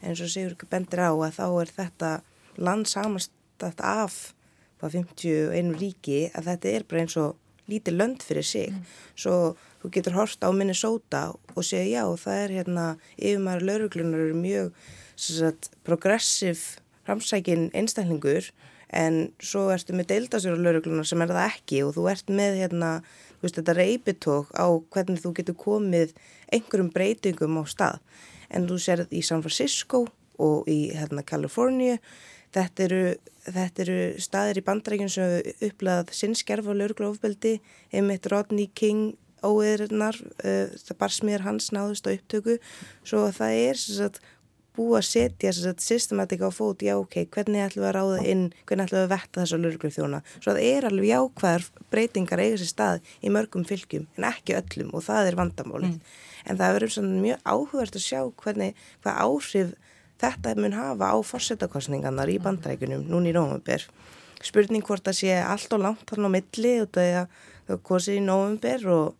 [0.00, 2.12] en svo segur ekki bendir á að þá er þetta
[2.58, 4.34] land samanstætt af
[4.82, 7.36] 51 ríki að þetta er bara eins og
[7.68, 8.84] lítið lönd fyrir sig mm.
[9.18, 9.34] svo
[9.82, 14.72] þú getur horst á Minnesota og segja já það er hérna yfirmæri lauruglunar eru mjög
[15.18, 18.50] sagt, progressiv framsækin einstaklingur
[18.88, 22.92] en svo ertu með deildasjóra lauruglunar sem er það ekki og þú ert með hérna
[23.42, 26.14] veist, þetta reypitók á hvernig þú getur komið
[26.52, 28.00] einhverjum breytingum á stað
[28.48, 30.06] en þú sér í San Francisco
[30.40, 31.98] og í hérna Kaliforníu
[32.56, 33.02] Þetta eru,
[33.44, 37.58] þetta eru staðir í bandrækjum sem hefur upplegað sinnskerf á laurglófbeldi,
[37.92, 42.58] einmitt Rodney King óeðrinnar, uh, það bar smiður hans náðust á upptöku,
[43.06, 44.20] svo það er sagt,
[44.78, 48.44] búið að setja sagt, systematika á fót, já ok, hvernig ætlum við að ráða inn,
[48.68, 52.70] hvernig ætlum við að vetta þessa laurglófþjóna, svo það er alveg jákvæðar breytingar eiga sér
[52.72, 55.96] stað í mörgum fylgjum en ekki öllum og það er vandamálið.
[55.98, 56.16] Mm.
[56.48, 59.74] En það verður mjög áhugverð að sjá hvernig, hvað áhrif
[60.18, 63.86] þetta mun hafa á fórsetakostningarnar í bandrækjunum núni í nógumber.
[64.42, 68.86] Spurning hvort það sé allt og langt hann á milli og það kosið í nógumber
[68.94, 69.16] og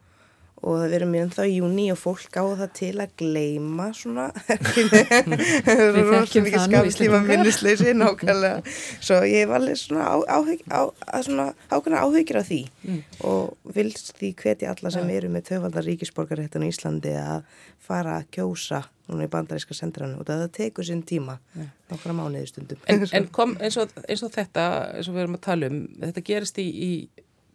[0.58, 4.26] og það verður mjög þá í júni og fólk á það til að gleima svona
[5.66, 8.74] það er rosalega ekki skafslíma minnisleysi nákvæmlega.
[9.06, 12.60] Svo ég var alveg svona, ákveðna áhugir á því.
[12.88, 13.00] Mm.
[13.28, 17.44] og vilst því hveti alla sem eru með töfaldar ríkisborgarréttan í Íslandi að
[17.84, 21.68] fara að kjósa núna í bandaríska sendranu og það tekur sinn tíma ja.
[21.92, 22.80] nokkra mánuði stundum.
[22.90, 24.66] En, en kom eins og, eins og þetta
[24.98, 26.90] eins og við erum að tala um þetta gerist í, í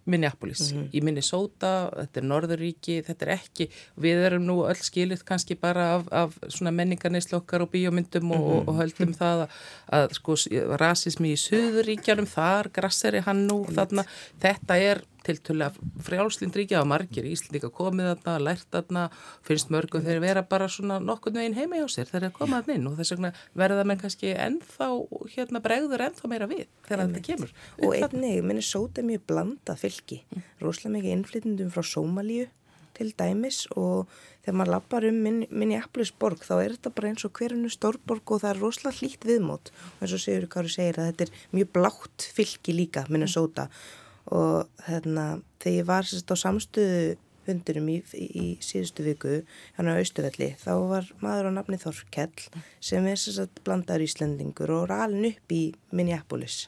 [0.05, 0.89] Minneapolis, mm -hmm.
[0.93, 5.95] í Minnesota, þetta er Norðuríki, þetta er ekki, við erum nú öll skilit kannski bara
[5.95, 8.67] af, af svona menningarneislokkar og bíómyndum og, mm -hmm.
[8.67, 9.49] og höldum það að,
[9.87, 10.35] að sko
[10.77, 14.05] rasismi í Suðuríkjanum, þar grasseri hann nú þarna,
[14.39, 19.03] þetta er tiltölu að frjálslindríkja og margir íslendinga komið þarna, lært þarna
[19.45, 22.77] finnst mörgum þeir vera bara svona nokkurnu einn heima hjá sér þegar þeir koma þarna
[22.77, 23.31] inn og þess vegna
[23.63, 24.89] verða menn kannski ennþá
[25.35, 27.55] hérna bregður ennþá meira við þegar þetta kemur.
[27.79, 30.51] Og einnig, minni sóta mjög blanda fylgi, mm.
[30.63, 32.51] rosalega mikið innflytjandum frá Sómalíu
[32.93, 34.11] til dæmis og
[34.43, 38.35] þegar maður lappar um minni, minni Applisborg þá er þetta bara eins og hverjunu stórborg
[38.35, 39.71] og það er rosalega hlýtt viðmót.
[39.95, 43.65] Og eins og Sigur Kári segir að þetta er mjög blátt fylgi líka minni sóta.
[43.71, 47.15] mm og hérna þegar ég var sérst á samstöðu
[47.47, 49.39] hundunum í, í, síðustu viku
[49.77, 52.47] hann á Austuvelli, þá var maður á nafni Þorkell
[52.83, 56.67] sem er sérst blandar íslendingur og ralin upp í Minneapolis.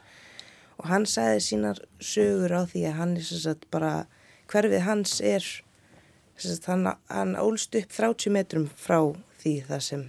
[0.75, 3.93] Og hann sagði sínar sögur á því að hann er sérst bara
[4.51, 5.45] hverfið hans er
[6.35, 8.99] sérst hann, hann ólst upp 30 metrum frá
[9.39, 10.05] því það sem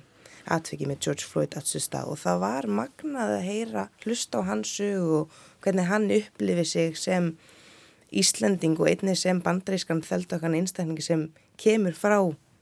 [0.46, 5.06] atvikið með George Floyd aðsista og það var magnað að heyra hlusta á hans sög
[5.20, 7.34] og hvernig hann upplifið sig sem
[8.16, 11.24] Íslending og einnig sem bandreiskan þeldökan einstaklingi sem
[11.58, 12.20] kemur frá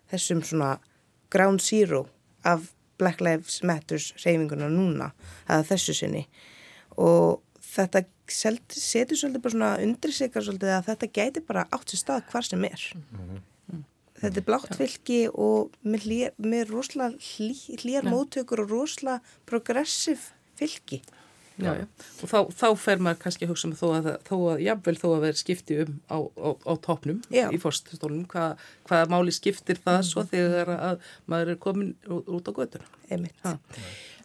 [0.09, 0.79] þessum svona
[1.31, 2.07] ground zero
[2.49, 5.11] af Black Lives Matters reyfinguna núna
[5.51, 6.25] að þessu sinni
[6.97, 7.43] og
[7.75, 12.49] þetta setur svolítið bara svona undir sig að þetta gæti bara átt sér stað hvar
[12.49, 13.43] sem er mm -hmm.
[14.25, 21.03] Þetta er blátt fylki og með rosalega hlýjar móttökur og rosalega progressiv fylki.
[21.55, 21.85] Já, já.
[22.23, 24.95] Og þá, þá fer maður kannski að hugsa með um þó að, þó að jáfnvel
[24.99, 27.45] þó að vera skipti um á, á, á topnum já.
[27.55, 28.57] í fórststólunum, hvaða
[28.89, 30.09] hvað máli skiptir það mm.
[30.09, 32.83] svo þegar að maður er komin út, á.
[33.15, 33.39] Emitt.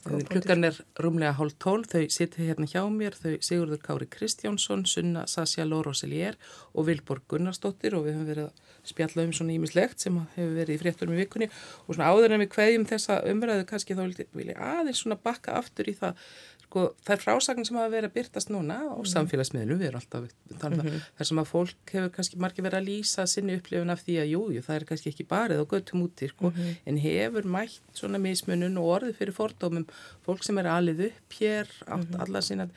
[0.10, 5.26] Klukkan er rúmlega hálf tól, þau sittir hérna hjá mér, þau Sigurður Kári Kristjánsson, Sunna
[5.30, 6.40] Sasja Lóroselier
[6.74, 10.78] og Vilborg Gunnarsdóttir og við höfum verið að spjalla um svona ímislegt sem hefur verið
[10.78, 14.48] í frétturum í vikunni og svona áður en við kveðjum þessa umræðu kannski þá vil
[14.54, 16.24] ég aðeins svona bakka aftur í það
[16.70, 19.08] sko, það er frásagn sem hafa verið að byrtast núna á mm.
[19.10, 21.00] samfélagsmiðlum, við erum alltaf mm -hmm.
[21.18, 24.32] þar sem að fólk hefur kannski margir verið að lýsa sinni upplifun af því að
[24.34, 26.76] jújú, jú, það er kannski ekki barið og göttum úti, sko, mm -hmm.
[26.86, 29.88] en hefur mætt svona mismunun og orðið fyrir fordómum
[30.26, 32.22] fólk sem er alið upp hér átt -hmm.
[32.22, 32.70] alla sína,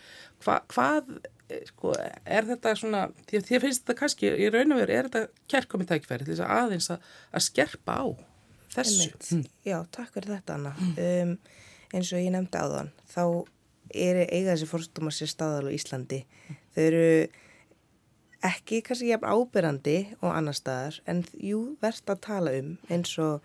[0.42, 1.04] Hva, hvað
[1.48, 1.92] eh, sko,
[2.26, 5.28] er þetta svona því að þér finnst þetta kannski, í raun og veru er þetta
[5.48, 6.98] kærkomið tækfæri til þess að aðeins að,
[7.32, 8.06] að skerpa á
[8.74, 9.44] þessu mm.
[9.64, 11.36] Já, takk fyrir þetta Anna um,
[11.92, 13.24] eins og ég nefndi þann þá
[13.90, 16.22] er eiga þessi fórstúmar sér staðal á Íslandi.
[16.74, 17.06] Þau eru
[18.42, 23.44] ekki kannski jafn ábyrrandi og annar staðar en jú verðt að tala um eins og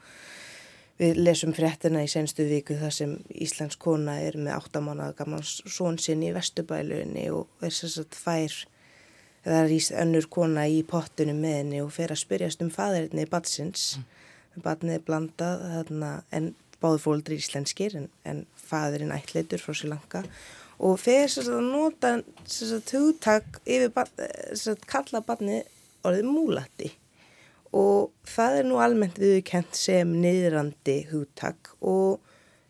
[0.98, 5.46] við lesum fréttina í senstu viku þar sem Íslands kona er með 8 mánuða gaman
[5.46, 8.58] són sinn í vestubælunni og er sérstaklega fær
[9.48, 13.28] það er íst önnur kona í pottunum með henni og fer að spyrjast um fæðirinni
[13.28, 13.84] í badsins.
[13.98, 14.64] Mm.
[14.66, 16.50] Badnið er blandað þarna en
[16.84, 20.24] báðu fólkdri íslenskir en, en fæðurinn ætleitur frá Sri Lanka.
[20.78, 22.14] Og fyrir þess að nota
[22.46, 25.62] þess að hugtak yfir þess að kalla barni
[26.06, 26.92] orðið múlati.
[27.76, 31.74] Og það er nú almennt viðkent sem niðrandi hugtak.
[31.82, 32.22] Og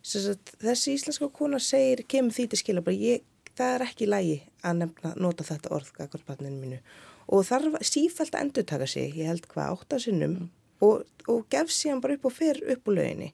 [0.08, 3.26] að, þessi íslenska kona segir, kemur því til skila bara ég,
[3.58, 6.80] það er ekki lægi að nefna, nota þetta orð akkord barninu mínu.
[7.28, 10.38] Og þarf sífælt að endur taka sig, ég held hvað áttasinnum
[10.86, 13.32] og, og gef síðan bara upp og fer upp úr löginni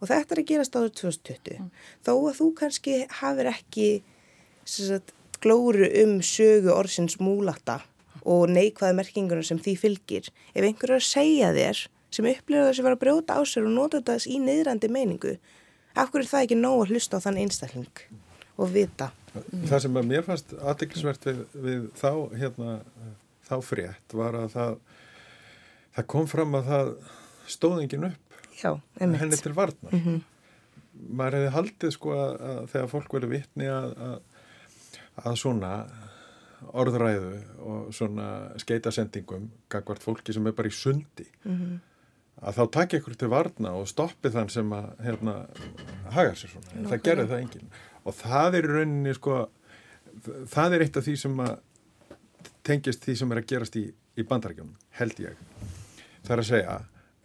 [0.00, 1.68] og þetta er að gerast áður 2020 mm.
[2.06, 3.88] þó að þú kannski hafir ekki
[4.66, 7.80] sagt, glóru um sögu orðsins múlata
[8.26, 11.82] og neikvæða merkingunum sem því fylgir ef einhverju að segja þér
[12.16, 15.36] sem upplifur þess að vera að brjóta á sér og nota þess í neyðrandi meiningu
[15.96, 18.02] af hverju er það ekki nóg að hlusta á þann einstakling
[18.56, 19.10] og vita?
[19.36, 22.76] Það sem að mér fannst aðdeklisvert við, við þá, hérna,
[23.46, 24.78] þá frétt var að það,
[25.96, 26.92] það kom fram að það
[27.56, 28.25] stóð engin upp
[28.56, 29.92] Já, henni til varnar.
[29.92, 30.20] Mm -hmm.
[31.10, 34.20] maður hefði haldið sko að, að þegar fólk verið vittni að, að,
[35.16, 35.72] að svona
[36.72, 41.78] orðræðu og svona skeitasendingum gagvart fólki sem er bara í sundi mm -hmm.
[42.40, 45.46] að þá takja ykkur til varna og stoppi þann sem að hérna
[46.10, 47.70] haga sér svona, en það gerði það engin
[48.04, 49.48] og það er í rauninni sko
[50.46, 51.58] það er eitt af því sem að
[52.66, 55.38] tengist því sem er að gerast í, í bandarækjum, held ég.
[56.26, 56.76] Það er að segja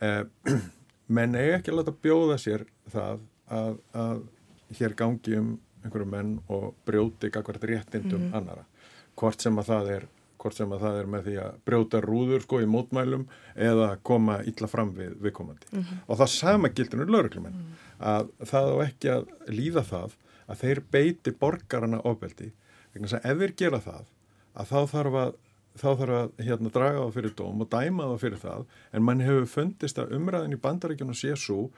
[0.02, 0.60] eh,
[1.12, 3.20] menn eiga ekki að láta bjóða sér það
[3.52, 4.24] að, að
[4.80, 8.38] hér gangi um einhverju menn og brjóti akkvært réttindum mm -hmm.
[8.38, 8.66] annara
[9.20, 10.08] hvort sem að það er
[10.42, 14.40] hvort sem að það er með því að brjóta rúður sko í mótmælum eða koma
[14.50, 16.02] illa fram við viðkomandi mm -hmm.
[16.08, 17.76] og það sama gildur um lauruglumenn mm -hmm.
[18.00, 22.52] að það á ekki að líða það að þeir beiti borgarana ofbeldi
[22.94, 24.06] vegna þess að ef þeir gera það
[24.54, 25.34] að þá þarf að
[25.80, 29.24] þá þarf að hérna, draga það fyrir dóm og dæma það fyrir það en mann
[29.24, 31.70] hefur fundist að umræðin í bandaríkjunum sé svo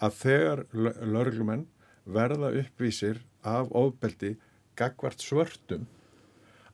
[0.00, 1.66] að þegar lörglumenn
[2.10, 4.36] verða uppvísir af ofbeldi
[4.78, 5.88] gagvart svörtum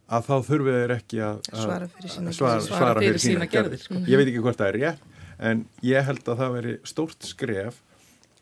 [0.07, 3.83] að þá þurfið þeir ekki að, svara fyrir sína, svara, svara fyrir sína gerðir.
[3.83, 4.03] Sko.
[4.07, 5.09] Ég veit ekki hvort það er rétt
[5.51, 7.81] en ég held að það veri stórt skref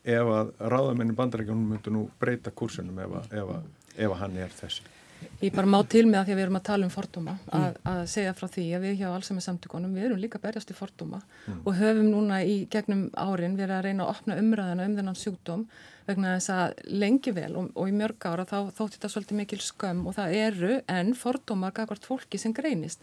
[0.05, 4.37] ef að ráðamennin bandaríkjunum myndu nú breyta kursunum ef að, ef að, ef að hann
[4.43, 4.85] er þessi.
[5.41, 7.65] Ég bara má til með að því að við erum að tala um fordóma að,
[7.65, 7.81] mm.
[7.91, 11.19] að segja frá því að við hjá allsami samtökunum við erum líka berjast í fordóma
[11.23, 11.59] mm.
[11.63, 15.67] og höfum núna í gegnum árin verið að reyna að opna umræðana um þennan sjúkdóm
[16.05, 19.61] vegna þess að lengi vel og, og í mörg ára þá þótti þetta svolítið mikil
[19.65, 23.01] skömm og það eru en fordómar gafart fólki sem greinist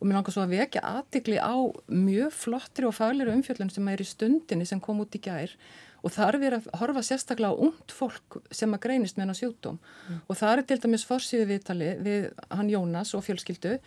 [0.00, 1.54] og mér langar svo að vekja aðtikli á
[1.92, 5.52] mjög flottri og faglir umfjöldun sem er í stundinni sem kom út í gær
[6.00, 9.80] og þar er að horfa sérstaklega á ungt fólk sem að greinist með hennar sjúkdóm
[9.80, 10.20] mm.
[10.26, 13.78] og það er til dæmis fórsíðu viðtali við hann Jónas og fjölskyldu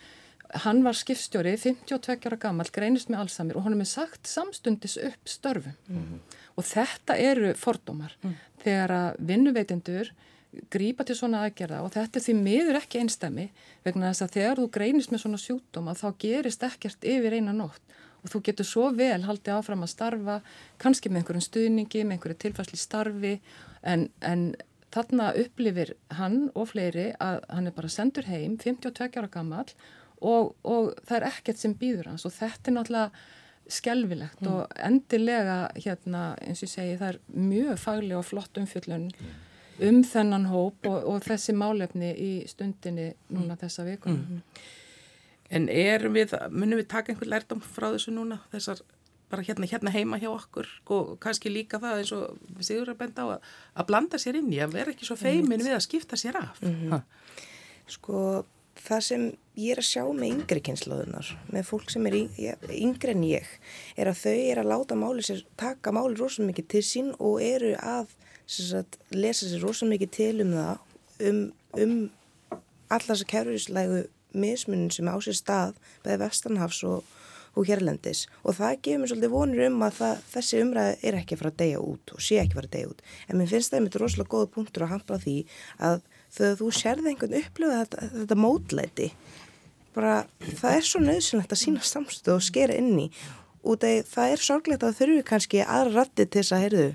[0.64, 4.98] hann var skipstjóri, 52 ára gammal greinist með allsamir og hann er með sagt samstundis
[5.02, 6.20] upp störfum mm.
[6.54, 8.36] og þetta eru fordómar mm.
[8.62, 10.12] þegar að vinnuveitendur
[10.70, 13.48] grípa til svona aðgerða og þetta er því miður ekki einstæmi
[13.86, 17.54] vegna þess að þegar þú greinist með svona sjúkdóm að þá gerist ekkert yfir eina
[17.56, 20.38] nótt og þú getur svo vel haldið áfram að starfa
[20.82, 23.34] kannski með einhverjum stuðningi, með einhverju tilfæsli starfi
[23.84, 24.46] en, en
[24.94, 29.66] þarna upplifir hann og fleiri að hann er bara sendur heim 52 ára gammal
[30.24, 33.24] og, og það er ekkert sem býður hans og þetta er náttúrulega
[33.74, 34.52] skelvilegt mm.
[34.52, 39.34] og endilega hérna eins og ég segi það er mjög faglega og flott umfjöllun mm.
[39.88, 44.40] um þennan hóp og, og þessi málefni í stundinni núna þessa vikunum.
[44.40, 44.72] Mm.
[45.50, 48.80] En erum við, munum við taka einhver lærdom frá þessu núna, þessar
[49.30, 53.24] bara hérna, hérna heima hjá okkur og kannski líka það eins og Sigur að benda
[53.24, 56.18] á að, að blanda sér inn í að vera ekki svo feimin við að skipta
[56.20, 56.60] sér af.
[56.62, 57.02] Mm -hmm.
[57.96, 58.44] Sko
[58.80, 59.24] það sem
[59.60, 62.16] ég er að sjá með yngri kynnslóðunar, með fólk sem er
[62.74, 63.46] yngri en ég,
[63.96, 67.42] er að þau er að láta máli sér, taka máli rosalega mikið til sín og
[67.42, 68.10] eru að
[68.46, 70.78] sagt, lesa sér rosalega mikið til um það,
[71.28, 71.40] um,
[71.84, 72.10] um
[72.88, 74.02] allar þessar kærurinslægu
[74.34, 77.04] mismunum sem á sér stað beði Vestanhafs og,
[77.54, 78.24] og Hérlendis.
[78.42, 81.60] Og það gefur mér svolítið vonur um að það, þessi umræði er ekki fara að
[81.62, 83.06] deyja út og sé ekki fara að deyja út.
[83.28, 85.38] En mér finnst það einmitt rosalega góða punktur að handla því
[85.90, 86.02] að
[86.34, 89.08] þegar þú sérði einhvern upplöfu þetta, þetta mótlæti
[89.94, 90.14] bara
[90.58, 93.08] það er svo nöðsynlegt að sína samstöðu og skera inn í.
[93.64, 96.88] Út af það er sorglegt að þurfi kannski aðra rætti til þess að heyrðu,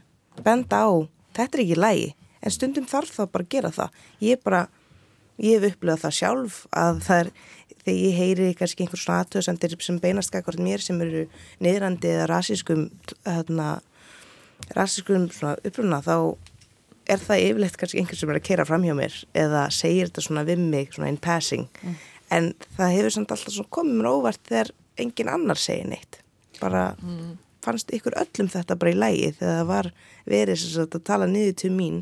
[0.45, 0.89] benda á
[1.37, 2.09] þetta er ekki lægi
[2.39, 3.95] en stundum þarf það bara að gera það.
[4.23, 4.61] Ég bara
[5.39, 7.31] ég hef upplöðað það sjálf að það er
[7.79, 11.25] þegar ég heyri kannski einhvers svona aðtöðsendir sem beinast akkord mér sem eru
[11.63, 12.89] niðrandi eða rasískum
[15.33, 16.15] svona uppruna þá
[17.09, 20.25] er það yfirleitt kannski einhvers sem er að keira fram hjá mér eða segir þetta
[20.27, 21.99] svona við mig svona in passing mm.
[22.35, 26.21] en það hefur samt alltaf komið mér óvart þegar engin annar segir neitt
[26.59, 27.37] bara mm.
[27.65, 29.91] fannst ykkur öllum þetta bara í lægi þegar það var
[30.29, 32.01] verið að tala niður til mín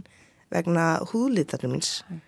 [0.51, 2.23] vegna húðlítarnir míns mm.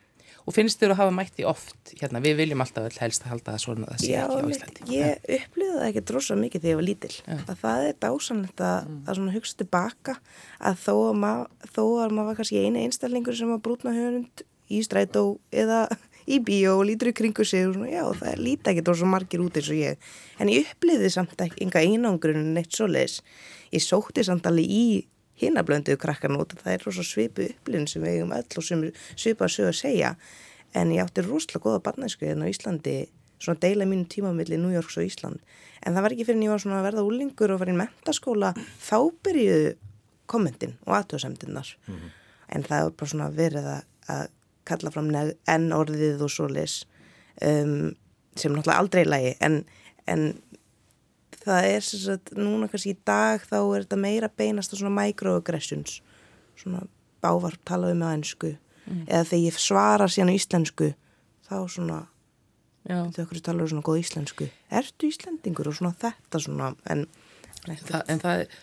[0.50, 3.62] Og finnst þér að hafa mætti oft, hérna, við viljum alltaf helst að halda það
[3.62, 4.86] svona að það sé ekki á Íslandi.
[4.89, 7.12] Já, ég upplýði það ekki drosa mikið þegar ég var lítil.
[7.20, 7.38] Ja.
[7.43, 9.04] Að það er dásanlegt að, mm.
[9.14, 10.16] að hugsa tilbaka
[10.72, 14.43] að þó að maður, þó að maður var kannski eini einstaklingur sem var brútna höfund
[14.70, 15.24] í strætó
[15.54, 15.84] eða
[16.30, 19.08] í bíó og lítur í kringu sig og svona, já, það er lítið ekki drosa
[19.10, 20.12] margir út eins og ég.
[20.41, 23.22] En ég upplýði samt ekki enga einangrun neitt svo leiðis.
[23.74, 24.86] Ég sótti samt alveg í
[25.40, 28.86] hinnablönduðu krakkan út það er rosa svipu upplinn sem við eigum öll og sem
[29.16, 30.16] svipa sögja að segja.
[30.78, 32.98] En ég átti rosalega goða barnæsku hérna á Íslandi
[33.40, 35.40] svona deila mínu tímamilli New Yorks og Ísland.
[35.86, 37.78] En það var ekki fyrir en ég var svona að verða úlingur og var í
[37.78, 38.52] mentaskóla
[38.84, 39.78] þá byrjuðu
[40.30, 42.12] kommentin og aðtöðsemtinnar mm -hmm.
[42.56, 44.28] en það var bara svona verið að, að
[44.64, 45.10] kalla fram
[45.48, 46.86] enn orðið og svo les
[47.42, 47.96] um,
[48.36, 49.66] sem náttúrulega aldrei lægi en,
[50.08, 50.34] en
[51.44, 54.94] það er sem sagt, núna kannski í dag þá er þetta meira beinast á svona
[55.00, 56.00] microaggressions.
[56.60, 56.86] Svona
[57.24, 59.04] bávarp talaðu með einsku mm.
[59.08, 60.94] eða þegar ég svara síðan á íslensku
[61.50, 62.00] þá svona
[62.90, 64.50] þau okkur talaðu svona góð íslensku.
[64.82, 67.08] Ertu íslendingur og svona þetta svona en,
[67.68, 68.60] Þa, en það er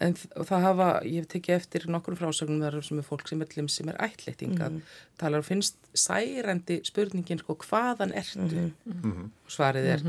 [0.00, 3.50] En það hafa, ég hef tekið eftir nokkur frásögnum þar sem er fólk sem er,
[3.68, 4.94] sem er ætletting að mm.
[5.20, 8.46] tala og finnst særendi spurningin sko hvaðan ertu?
[8.48, 9.28] Mm -hmm.
[9.44, 10.06] svarið er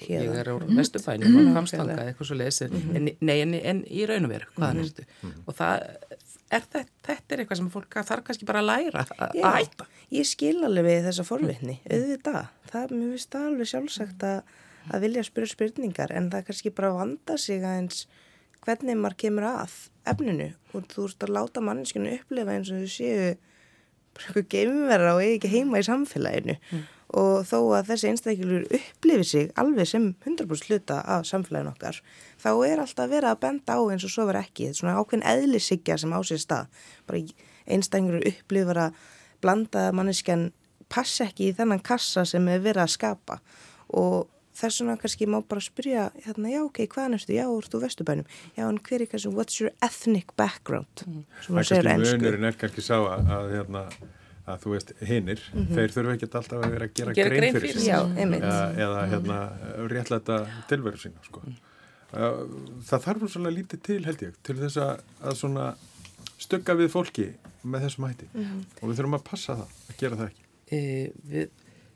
[0.00, 2.96] mm -hmm ég er á vestufænum og hamstanga eitthvað svo lesið, mm -hmm.
[2.96, 4.86] en, nei en, en í raun og veru, hvaðan mm -hmm.
[4.86, 5.04] ertu
[5.46, 5.74] og það
[6.50, 9.86] er þetta, þetta er eitthvað sem fólk þarf kannski bara að læra að hætta.
[10.12, 14.42] Ég skil alveg við þessa forvitni auðvitað, það er mjög vist alveg sjálfsagt að,
[14.92, 18.06] að vilja spyrja spurningar en það er kannski bara vanda sig aðeins
[18.62, 19.72] hvernig maður kemur að
[20.04, 20.52] efninu.
[20.72, 23.32] Og þú ert að láta manneskinu upplifa eins og þú séu
[24.18, 26.58] eitthvað geimverða og ekki heima í samfélaginu.
[26.72, 26.82] Mm.
[27.22, 31.98] Og þó að þessi einstakilur upplifi sig alveg sem 100% hluta af samfélagin okkar
[32.40, 34.68] þá er alltaf verið að benda á eins og svo verið ekki.
[34.70, 36.86] Þetta er svona ákveðin eðlisíkja sem á sér stað.
[37.06, 37.20] Bara
[37.76, 39.02] einstakilur upplifur að
[39.44, 40.48] blanda manneskjan
[40.92, 43.38] passa ekki í þennan kassa sem er verið að skapa.
[43.92, 44.30] Og
[44.62, 48.64] þess vegna kannski má bara spyrja hérna, já ok, hvaðan erstu, já, erstu vestubænum já,
[48.68, 51.22] en hver er kannski, what's your ethnic background mm.
[51.46, 53.86] það er kannski munurinn er kannski sá að, að hérna
[54.42, 55.74] að þú veist hinnir, mm -hmm.
[55.76, 59.36] þeir þurfu ekki alltaf að vera að gera, gera grein fyrir sig eða, eða hérna,
[59.92, 60.38] réttlæta
[60.68, 61.42] tilveru sína sko.
[61.46, 61.54] mm.
[62.82, 65.76] það þarf svolítið lítið til held ég til þess að, að
[66.42, 67.26] stögga við fólki
[67.62, 68.62] með þessum hætti mm -hmm.
[68.80, 70.44] og við þurfum að passa það að gera það ekki
[70.76, 71.48] e, við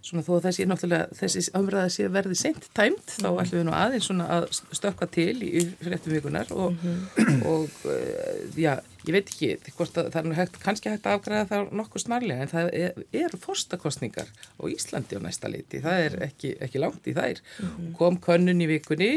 [0.04, 3.40] svona þó að þessi náttúrulega þessi umræða sé verði sent tæmt þá mhm.
[3.42, 4.46] ætlum við nú aðeins svona að
[4.78, 7.40] stökka til í fréttum vikunar og, mm -hmm.
[7.52, 11.48] og uh, já, ég veit ekki hvort að það er hægt, kannski hægt að afgræða
[11.50, 16.18] það nokkuð snarlega en það er, eru fórstakostningar á Íslandi á næsta liti það er
[16.28, 17.92] ekki, ekki langt í þær mm -hmm.
[17.98, 19.10] kom könnun í vikunni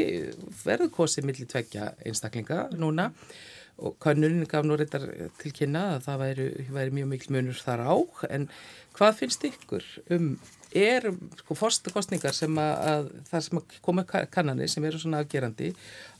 [0.64, 3.12] verður kosið millir tveggja einstaklinga núna
[3.80, 5.06] og könnun gaf nú reyndar
[5.40, 7.96] til kynna að það væri, væri mjög mikil munur þar á
[8.30, 8.48] en
[8.96, 10.34] hvað finnst ykkur um
[10.76, 11.08] er
[11.40, 15.72] sko fórstakostningar sem að, að það sem að koma kannanir sem eru svona afgerandi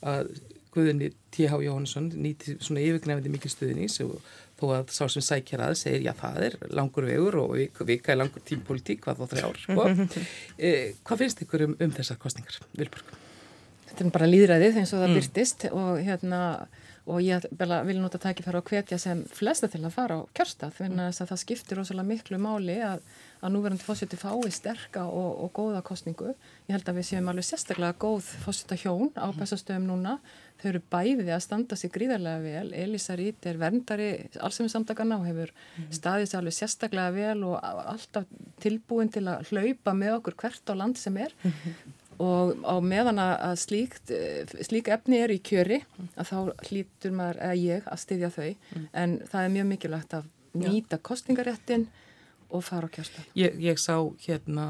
[0.02, 0.32] að
[0.70, 1.56] Guðinni T.H.
[1.64, 4.20] Jóhannesson nýti svona yfirgnefandi mikil stuðnís og
[4.60, 8.12] þó að sá sem sækjar að segir já það er langur vegur og vika, vika
[8.12, 9.86] er langur tímpolítík hvað þá þrjár sko.
[10.68, 13.16] eh, hvað finnst ykkur um, um þessar kostningar Vilborg?
[13.88, 15.18] Þetta er bara líðræðið eins og það mm.
[15.18, 16.42] byrtist og hérna
[17.10, 21.10] og ég vil nota tækifæra á hvetja sem flesta til að fara á kjörstað þannig
[21.10, 23.04] að það skiptir rosalega miklu máli að
[23.40, 26.34] að núverandi fósiti fái sterka og, og góða kostningu.
[26.68, 30.16] Ég held að við séum alveg sérstaklega góð fósita hjón á bestastöðum núna.
[30.60, 32.74] Þau eru bæðið að standa sig gríðarlega vel.
[32.76, 35.54] Elisa Rít er verndari allsefnir samtakana og hefur
[35.88, 38.28] staðið sér alveg sérstaklega vel og alltaf
[38.60, 41.32] tilbúin til að hlaupa með okkur hvert á land sem er.
[42.20, 44.12] Og á meðan að slíkt,
[44.66, 45.80] slík efni er í kjöri
[46.20, 48.50] að þá hlýtur maður, eða ég, að styðja þau.
[48.92, 50.28] En það er mjög mikilvægt að
[50.60, 51.88] nýta kostningaréttin
[52.50, 53.22] og fara á kjörsta.
[53.38, 53.94] Ég, ég sá
[54.24, 54.66] hérna,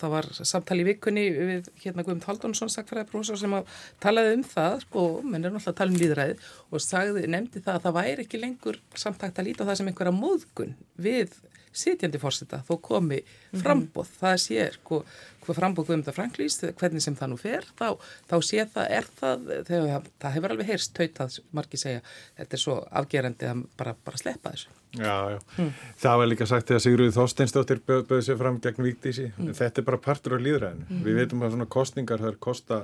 [0.00, 3.54] það var samtali í vikunni við hérna Guðmund Haldónsson sagfræðarprofessor sem
[4.02, 7.78] talaði um það, sko, menn er náttúrulega að tala um líðræðið og sagði, nefndi það
[7.78, 10.76] að það væri ekki lengur samtakt að líta það sem einhverja móðgun
[11.08, 11.38] við
[11.72, 13.18] sitjandi fórseta þó komi
[13.56, 15.00] frambóð, það sé sko,
[15.44, 17.86] hvað frambóð Guðmundar Franklís, hvernig sem það nú fer, þá,
[18.30, 22.04] þá sé það, er það, þegar, það hefur alveg heyrst tautað, margir segja,
[22.40, 24.74] þetta er svo afgerandi að bara, bara sleppa þessu.
[24.96, 25.72] Já, já, mm.
[26.00, 29.50] það var líka sagt þegar Sigurður Þorsteinsdóttir böð, böði sér fram gegn Víktísi, mm.
[29.58, 31.02] þetta er bara partur á líðræðinu, mm.
[31.04, 32.78] við veitum að svona kostningar þar kosta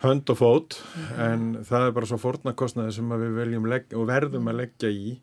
[0.00, 0.78] hönd og fót,
[1.20, 5.18] en það er bara svo fornakostnaði sem við leggja, og verðum að leggja í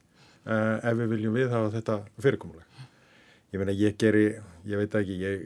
[0.48, 2.88] uh, ef við viljum viðhafa þetta fyrirkomulega.
[3.54, 4.26] Ég meina, ég geri,
[4.68, 5.46] ég veit ekki, ég,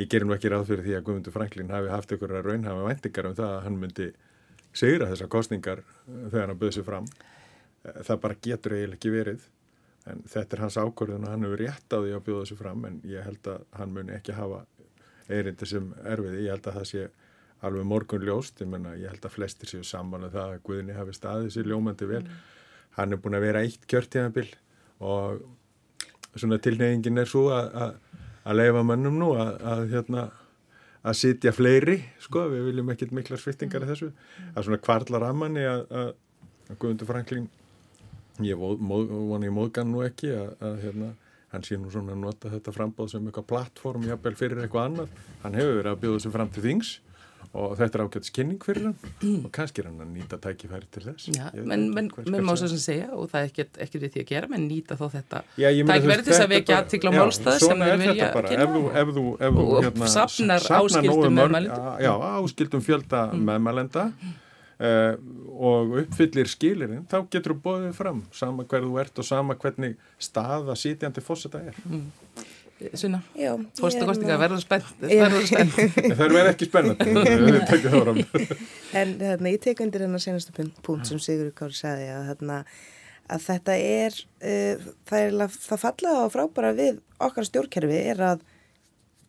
[0.00, 2.66] ég geri nú ekki ráð fyrir því að Guðmundur Franklín hafi haft ykkur að raun,
[2.68, 4.10] hafa væntingar um það að hann myndi
[4.76, 7.08] sigra þessar kostningar þegar hann böði sér fram.
[7.80, 9.48] Það bara getur eiginlega ekki verið,
[10.10, 12.84] en þetta er hans ákvörðun og hann hefur rétt á því að bjóða sér fram,
[12.84, 14.62] en ég held að hann muni ekki hafa
[15.30, 16.44] eirindi sem erfiði.
[16.44, 17.08] Ég held að það sé
[17.64, 20.96] alveg morgun ljóst, ég menna, ég held að flestir séu saman að það að Guðni
[20.96, 22.24] hafi staðið sér ljómandi vel.
[22.28, 22.59] Mm
[22.98, 24.50] hann er búin að vera eitt kjörtíðanbill
[25.00, 25.40] og
[26.34, 30.28] svona tilnefingin er svo að leifa mannum nú að, að hérna
[31.00, 34.10] að sitja fleiri, sko, við viljum ekkert miklar svittingar af þessu,
[34.52, 36.10] að svona kvarlar að manni að, að,
[36.68, 37.48] að Guðmundur Franklín
[38.44, 41.10] ég voni í móðgan nú ekki að, að hérna,
[41.54, 45.16] hann sé nú svona að nota þetta frambóð sem eitthvað plattform, jábel fyrir eitthvað annað.
[45.42, 46.92] Hann hefur verið að bjóða þessu fram til þings
[47.50, 48.96] og þetta er ágætt skynning fyrir hann.
[49.40, 51.30] Og kannski er hann að nýta tækifæri til þess.
[51.34, 54.28] Já, menn mér má svo sem segja og það er ekkert ekki við því að
[54.28, 58.30] gera, menn nýta þó þetta tækifæri til þess að vekja aðtikla málstað sem við vilja
[58.36, 63.42] kynna ef þú, ef þú, og hérna, sapnar áskildum meðmælenda Já, áskildum fjölda mm.
[63.50, 64.06] meðmælenda
[64.80, 65.14] uh,
[65.60, 69.98] og uppfyllir skilirinn, þá getur þú bóðið fram sama hverðu þú ert og sama hvernig
[70.20, 71.76] staða sítjandi fósita er.
[71.84, 72.06] Mm.
[72.96, 73.20] Sunna,
[73.76, 74.86] fórstakostinga verður spennt?
[75.02, 77.02] Það verður ekki spennat
[79.00, 80.54] en þarna, ég tek undir hennar senastu
[80.86, 82.56] punkt sem Sigur Kári sagði að, þarna,
[83.36, 88.46] að þetta er uh, það, er það fallaða og frábæra við okkar stjórnkerfi er að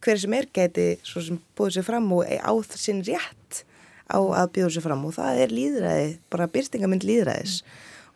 [0.02, 3.64] hver sem er gæti svo sem búið sér fram og á sinn rétt
[4.12, 5.04] á að bjóða sér fram.
[5.08, 7.76] Og það er líðræði, bara byrstingamind líðræðis mm.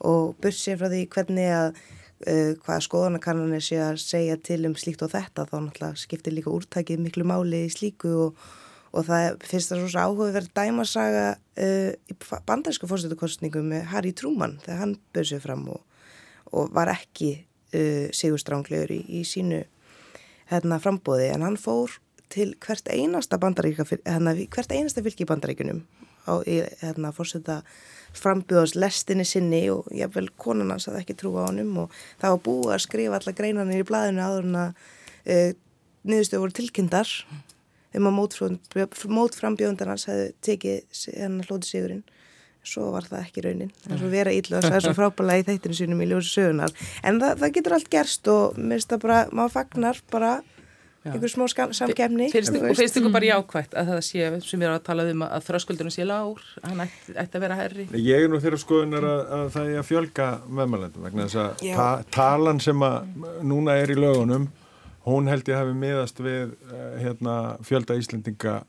[0.10, 1.84] og sér frá því hvernig að
[2.24, 6.54] uh, hvaða skoðanakannanir sé að segja til um slíkt og þetta þá náttúrulega skiptir líka
[6.54, 8.46] úrtækið miklu máli í slíku og,
[8.96, 14.82] og það finnst það svo áhugaverð dæmasaga uh, í bandaríska fórstættukostningu með Harry Truman þegar
[14.84, 15.84] hann bauð sér fram og,
[16.54, 19.66] og var ekki uh, sigurstránglegur í, í sínu
[20.52, 22.00] hérna frambóði en hann fór
[22.34, 25.84] til hvert einasta bandaríka hérna, hvert einasta fylgi í bandaríkunum
[26.26, 27.62] á hérna, fórseta
[28.20, 32.42] frambjóðast lestinni sinni og jáfnvel konan hans að ekki trúa á honum og það var
[32.48, 34.90] búið að skrifa alla greinanir í blæðinu áður en að
[35.26, 35.38] e,
[36.06, 37.14] niðurstöðu voru tilkyndar
[37.96, 38.18] um að
[39.16, 42.04] mótframbjóðundan hans hefði tekið hennar hlóti sigurinn
[42.66, 43.72] svo var það ekki raunin.
[43.84, 46.32] Það er svo vera íll og það er svo frábælega í þeittinu sínum í ljósi
[46.34, 46.74] sögunar
[47.06, 50.32] en það, það getur allt gerst og mér finnst það bara, maður fagnar bara
[51.06, 54.86] einhver smó samkefni og finnst ykkur bara jákvægt að það sé sem við erum að
[54.88, 58.42] tala um að þröskuldunum sé lár hann ætti, ætti að vera herri Ég er nú
[58.44, 60.30] þeirra skoðunar að, að það er að fjölga
[60.60, 64.48] meðmælendum vegna þess að ta talan sem að núna er í lögunum
[65.06, 67.36] hún held ég hafi miðast við eh, hérna,
[67.66, 68.64] fjölda Íslendinga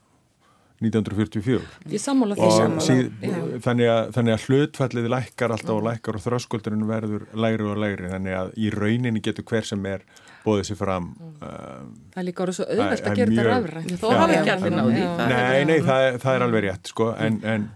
[0.77, 2.49] 1944 Ég sammála því.
[2.53, 2.85] Sammála.
[2.85, 7.81] Síð, þannig, að, þannig að hlutfallið lækkar alltaf og lækkar og þröskuldurinn verður lægri og
[7.81, 10.05] lægri þannig að í rauninni getur hver sem er
[10.47, 11.09] bóðið sér fram
[11.41, 11.81] uh,
[12.13, 13.91] Það er líka orðið svo auðvelt að gera þetta rafrænt.
[14.01, 17.09] Þó hafa ekki allir náði Nei, nei, það, það er alveg rétt sko.
[17.21, 17.67] En, en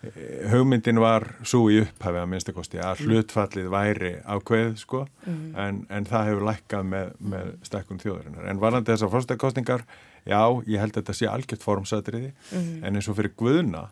[0.00, 0.20] eh,
[0.54, 5.04] hugmyndin var svo í upphafið að minnstakosti að hlutfallið væri ákveð sko.
[5.26, 5.46] Mm.
[5.66, 9.86] en, en það hefur lækkað með, með stekkun þjóðurinnar en varandi þessar fórstakostingar
[10.24, 12.34] já, ég held að þetta sé algjört formsatriði.
[12.54, 12.76] Mm.
[12.84, 13.88] en eins og fyrir Guðuna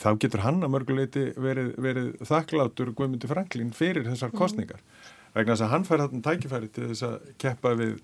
[0.00, 4.82] þá getur hann að mörguleiti verið, verið þakklátur Guðmundi Franklín fyrir þessar kostningar
[5.34, 8.00] vegna þess að hann fær þarna tækifæri til þess að keppa við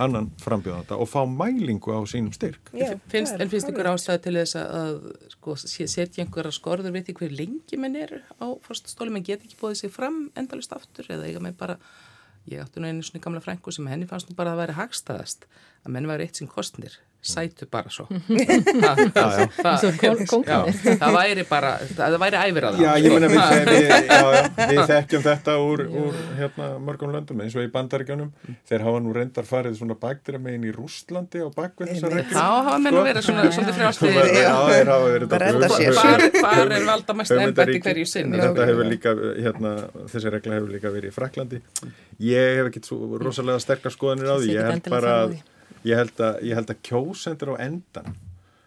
[0.00, 2.70] annan frambjóðanda og fá mælingu á sínum styrk.
[2.72, 4.96] Já, finnst, en finnst ykkur ástæði til þess að
[5.34, 9.58] sko, setja einhverja skorður við því hver lengi menn er á fórstastóli, menn get ekki
[9.60, 11.78] bóðið sig fram endalust aftur eða eiga með bara
[12.48, 15.46] ég átti nú einu svona gamla frængu sem henni fannst nú bara að vera hagstaðast
[15.84, 18.06] að menn væri eitt sem kostnir sætu bara svo.
[18.08, 19.02] Það,
[19.56, 20.24] það,
[21.00, 22.84] það væri bara það væri æfir að það.
[22.84, 24.18] Já, við, við, já,
[24.70, 28.30] við þekkjum þetta úr, úr hérna, mörgum löndum eins og í bandaríkjanum
[28.68, 32.46] þeir hafa nú reyndar farið svona bakdira megin í Rústlandi og bakvið þessar reglum Já,
[32.68, 35.26] hafa menn að vera svona svolítið frjástir Já, þeir hafa verið
[36.44, 38.40] Hvar er valda mest ennbætti hverju sinni?
[38.42, 39.14] Þetta hefur líka,
[39.46, 39.74] hérna,
[40.12, 41.62] þessi regla hefur líka verið í Fraklandi
[42.24, 45.36] Ég hef ekki svo rosalega sterkar skoðanir á því, ég held bara að
[45.84, 48.14] ég held að, ég held að kjósendur á endan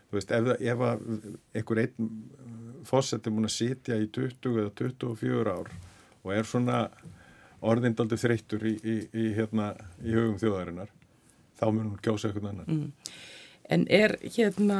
[0.08, 0.84] þú veist, ef, ef
[1.58, 2.12] einhver einn
[2.88, 5.72] fósett er múin að sitja í 20 eða 24 ár
[6.24, 6.84] og er svona
[7.68, 9.72] orðindaldi þreyttur í, í, í, hérna,
[10.04, 10.94] í hugum þjóðarinnar
[11.58, 13.16] þá mun hún kjósa einhvern annan mm.
[13.68, 14.78] En er hérna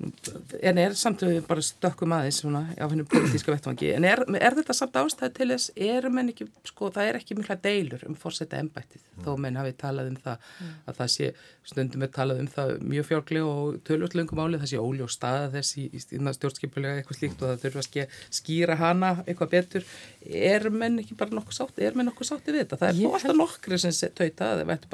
[0.00, 3.90] en er samt við bara stökkum aðeins svona á hennum politíska vettvangi.
[3.96, 7.36] En er, er þetta samt ástæði til þess er menn ekki, sko það er ekki
[7.36, 9.22] mikla deilur um fórsetta ennbættið, mm.
[9.26, 10.70] þó menn hafi talað um það, mm.
[10.88, 11.26] að það sé
[11.70, 15.70] stundum er talað um það mjög fjárgli og tölvöldlöngum áli, það sé óljó stað þess
[15.76, 18.08] í, í stjórnskipulega eitthvað slíkt og það þurfa að
[18.40, 19.82] skýra hana eitthvað betur.
[20.24, 23.36] Er menn ekki bara nokkuð sátti er menn nokkuð sátti við þetta, það er alltaf
[23.36, 24.86] nokkri sem tauta að það vært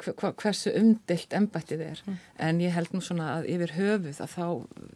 [0.00, 2.16] hversu umdilt embættið er mm.
[2.46, 4.46] en ég held nú svona að yfir höfuð að þá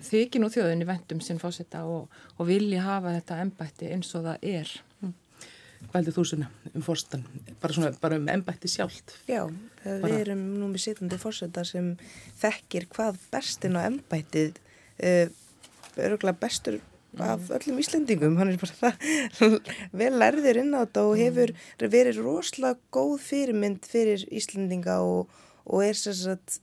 [0.09, 4.51] þykir nú þjóðinni vendum sinn fósita og, og vilji hafa þetta embætti eins og það
[4.57, 4.75] er
[5.05, 5.15] mm.
[5.87, 7.25] Hvað heldur þú svona um fórstan
[7.61, 9.17] bara, svona, bara um embætti sjálft?
[9.29, 9.45] Já,
[9.85, 10.01] bara.
[10.07, 11.93] við erum nú með sitandi fórseta sem
[12.41, 14.59] þekkir hvað bestin á embættið
[15.05, 15.27] uh,
[15.97, 16.81] öruglega bestur
[17.23, 18.93] af öllum Íslendingum, hann er bara
[20.01, 25.33] vel lærðir inn á þetta og hefur verið rosalega góð fyrirmynd fyrir Íslendinga og,
[25.64, 26.62] og er sérstaklega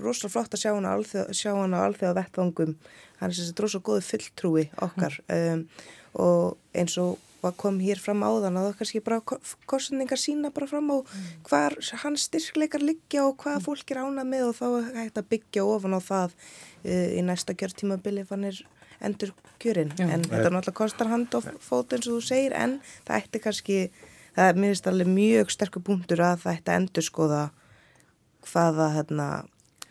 [0.00, 2.76] rosalega flott að sjá hann á alþjóða alþjóða vettvangum,
[3.20, 5.18] hann er sérstaklega rosalega góð fulltrúi okkar.
[5.28, 5.66] Um,
[6.12, 9.38] og eins og hvað kom hér fram á þann að það kannski bara
[9.70, 10.96] kostningar sína bara fram á
[11.48, 11.74] hvar
[12.04, 15.64] hans styrkleikar liggja og hvað fólk er ánað með og þá er hægt að byggja
[15.66, 18.62] ofan á það uh, í næsta gjörtímabili fannir
[19.06, 20.06] endur kjörin Já.
[20.08, 23.78] en þetta náttúrulega kostar hand og fót eins og þú segir en það ætti kannski
[24.36, 27.42] það er mér finnst alveg mjög sterkur punktur að það ætti að endur skoða
[28.48, 29.28] hvaða hérna,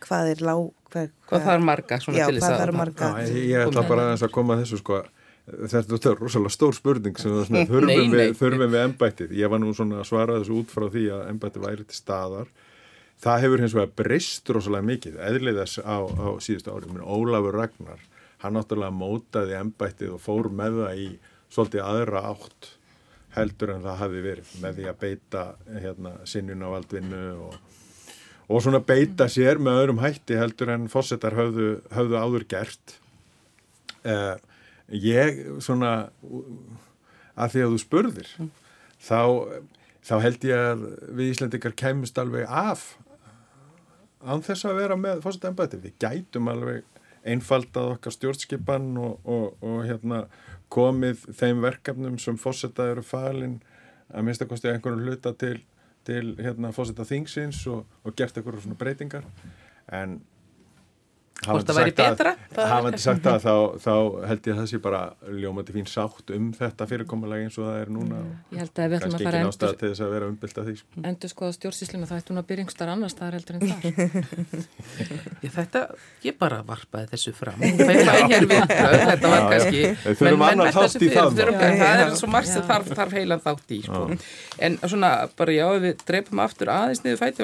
[0.04, 3.66] hvað er lág hvað, hvað það er marga Já, hvað það er marga Já, ég
[3.66, 5.02] ætla bara að koma að þessu sko
[5.42, 9.32] Þetta er rosalega stór spurning sem svona, þurfum, við, þurfum við embættið.
[9.34, 12.52] Ég var nú svona að svara þessu út frá því að embættið væri til staðar.
[13.22, 16.94] Það hefur hins vegar breyst rosalega mikið, eðliðas á, á síðustu ári.
[17.02, 18.06] Ólafur Ragnar
[18.42, 21.08] hann náttúrulega mótaði ennbættið og fór með það í
[21.52, 22.70] svolítið aðra átt
[23.36, 27.58] heldur en það hafi verið með því að beita hérna, sinnunavaldvinnu og,
[28.48, 32.96] og svona beita sér með öðrum hætti heldur en fósettar höfðu, höfðu áður gert
[34.04, 34.34] eh,
[34.92, 35.94] ég svona
[37.32, 38.50] að því að þú spurðir mm.
[39.00, 39.20] þá,
[40.04, 40.86] þá held ég að
[41.16, 42.90] við Íslandikar kemist alveg af
[44.22, 46.91] án þess að vera með fósettar ennbættið, við gætum alveg
[47.28, 50.24] einfaldað okkar stjórnskipan og, og, og hérna,
[50.72, 53.58] komið þeim verkefnum sem fósetta eru falin
[54.12, 55.58] að minnst að kosti einhverjum hluta til,
[56.08, 59.26] til hérna, fósetta þingsins og, og gert einhverjum breytingar.
[59.92, 60.20] En
[61.42, 62.32] Hvort það væri betra?
[62.54, 63.94] Hafandi sagt það, þá, þá
[64.30, 65.00] held ég að það sé bara
[65.42, 68.18] ljómandi fín sátt um þetta fyrirkomulega eins og það er núna
[68.52, 70.74] Ég held að við ætlum að fara endur til þess að vera umbylt að því
[70.78, 71.02] sko.
[71.10, 73.82] Endur skoða stjórnsísluna, það ættum að byrja einhver annars það er heldur en þar.
[75.42, 75.80] Ég, Þetta,
[76.22, 77.58] ég bara varpaði þessu fram.
[77.62, 82.86] Þetta var kannski Við þurfum annað þátt í það Það er svo margt sem þarf,
[82.94, 84.02] þarf heilan þátt í sko.
[84.62, 87.42] En svona, bara já, við dreipum aftur aðeins niður fæti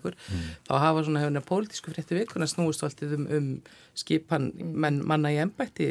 [0.00, 0.44] á að að okkur mm.
[0.66, 3.48] þá hafa svona hefuna pólitísku fréttu vikuna snúist alltið um, um
[4.00, 5.90] skipan menn, manna í ennbætti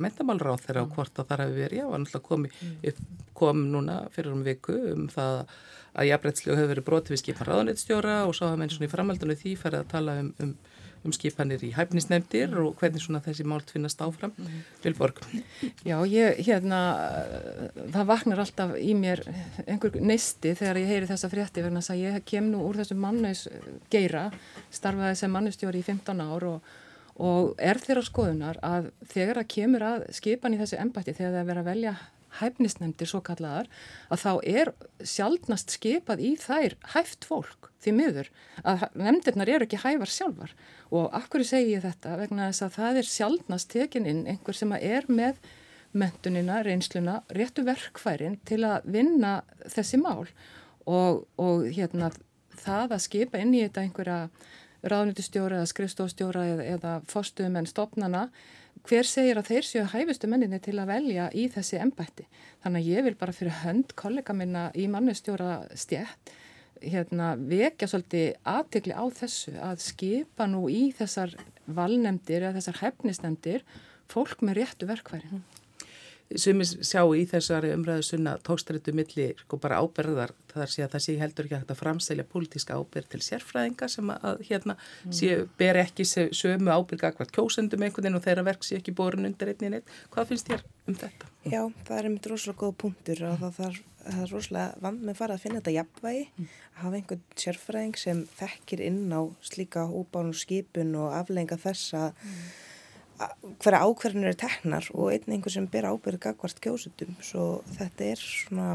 [0.00, 2.52] mentamálráð þeirra og hvort að það hafi verið já, hann alltaf komi
[2.90, 3.04] upp,
[3.36, 5.42] kom núna fyrir um viku um það
[5.90, 9.36] að jafnrætslega hefur verið brotið við skipan ráðanættstjóra og svo hafa menn svona í framhaldinu
[9.38, 10.52] því færið að tala um, um
[11.06, 14.58] um skipanir í hæfnisnefndir og hvernig svona þessi mált finnast áfram mm.
[14.84, 15.22] Vilborg.
[15.86, 16.80] Já, ég, hérna
[17.94, 19.22] það vaknar alltaf í mér
[19.64, 23.46] einhver neisti þegar ég heyri þessa frétti vegna að ég kem nú úr þessu manneis
[23.92, 24.28] geira,
[24.68, 26.70] starfaði sem mannustjóri í 15 ár og,
[27.16, 31.42] og er þeirra skoðunar að þegar það kemur að skipan í þessu embætti þegar það
[31.44, 31.96] er verið að velja
[32.38, 33.70] hæfnisnefndir svo kallaðar
[34.12, 34.72] að þá er
[35.02, 38.30] sjálfnast skipað í þær hæft fólk því miður
[38.62, 40.54] að nefndirnar eru ekki hæfar sjálfar.
[40.92, 42.18] Og akkur segi ég þetta?
[42.20, 45.40] Vegna þess að það er sjálfnast tekin inn einhver sem er með
[45.96, 50.28] mentunina, reynsluna, réttu verkfærin til að vinna þessi mál.
[50.86, 52.10] Og, og hérna
[52.60, 54.20] það að skipa inn í þetta einhverja
[54.90, 58.28] ráðnýttistjóra eða skrifstofstjóra eða, eða forstuðumenn stopnana
[58.88, 62.26] hver segir að þeir séu hæfustu menninni til að velja í þessi embætti.
[62.64, 66.32] Þannig að ég vil bara fyrir hönd kollega minna í mannustjóra stjætt
[66.80, 71.34] hérna, vekja svolítið aðtegli á þessu að skipa nú í þessar
[71.68, 73.64] valnemdir eða þessar hefnisnemdir
[74.10, 75.42] fólk með réttu verkværi
[76.38, 81.02] sem sjá í þessari umræðu sunna tókstrættu milli sko bara áberðar þar sé að það
[81.04, 85.16] sé heldur ekki hægt að framselja pólitíska áberð til sérfræðinga sem að hérna mm.
[85.16, 89.26] sé ber ekki sömu ábyrg akkvært kjósendum einhvern veginn og þeirra verk sé ekki borin
[89.26, 89.92] undir einnig neitt.
[90.14, 91.32] Hvað finnst þér um þetta?
[91.50, 95.20] Já, það er einmitt rosalega góð punktur og það, það, það er rosalega vand með
[95.24, 96.56] fara að finna þetta jafnvægi, mm.
[96.70, 102.42] að hafa einhvern sérfræðing sem þekkir inn á slíka úbánu skipun og aflenga þessa mm
[103.60, 107.46] hverja ákverðin eru teknar og einn einhver sem ber ábyrðið gagvart kjósutum svo
[107.76, 108.68] þetta er svona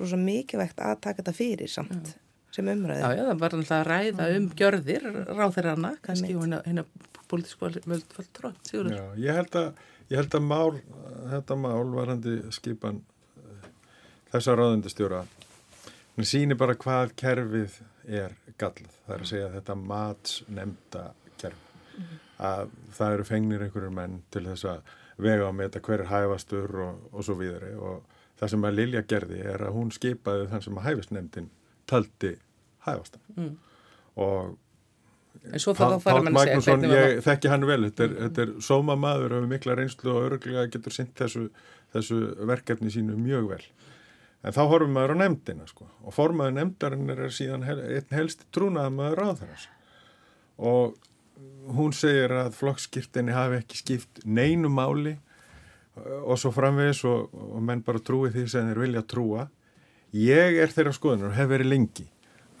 [0.00, 2.16] rosa mikilvægt að taka þetta fyrir samt já.
[2.56, 6.86] sem umræði Já, já, það var alltaf að ræða um gjörðir ráþeirana, kannski og hérna
[7.26, 10.80] politísku völdfald trótt, sigur Já, ég held að, ég held að mál
[11.34, 13.02] þetta mál varandi skipan
[13.42, 13.70] eh,
[14.34, 15.24] þessa ráðundastjóra
[16.16, 22.06] hann sýnir bara hvað kerfið er gallað, það er að segja þetta matsnemda kerf mm.
[22.06, 26.02] -hmm að það eru fengnir einhverjur menn til þess að vega á með þetta hver
[26.04, 28.02] er hæfastur og, og svo víðri og
[28.36, 31.48] það sem að Lilja gerði er að hún skipaði þann sem að hæfastnefndin
[31.88, 32.34] taldi
[32.86, 33.56] hæfastan mm.
[34.26, 34.54] og
[35.76, 38.22] Pál, Magnússon, ég þekki hann vel þetta er, mm.
[38.24, 41.44] þetta er sóma maður hefur mikla reynslu og öruglega getur synt þessu,
[41.94, 43.60] þessu verkefni sínu mjög vel
[44.46, 45.88] en þá horfum maður á nefndina sko.
[46.02, 49.68] og formaður nefndarinn er síðan hel, einn helsti trúnað maður á þess
[50.56, 50.96] og
[51.76, 57.62] hún segir að flokkskiptinni hafi ekki skipt neinu máli uh, og svo framvegis og, og
[57.64, 59.48] menn bara trúi því sem þeir vilja trúa.
[60.16, 62.06] Ég er þeirra skoðunar og hef verið lengi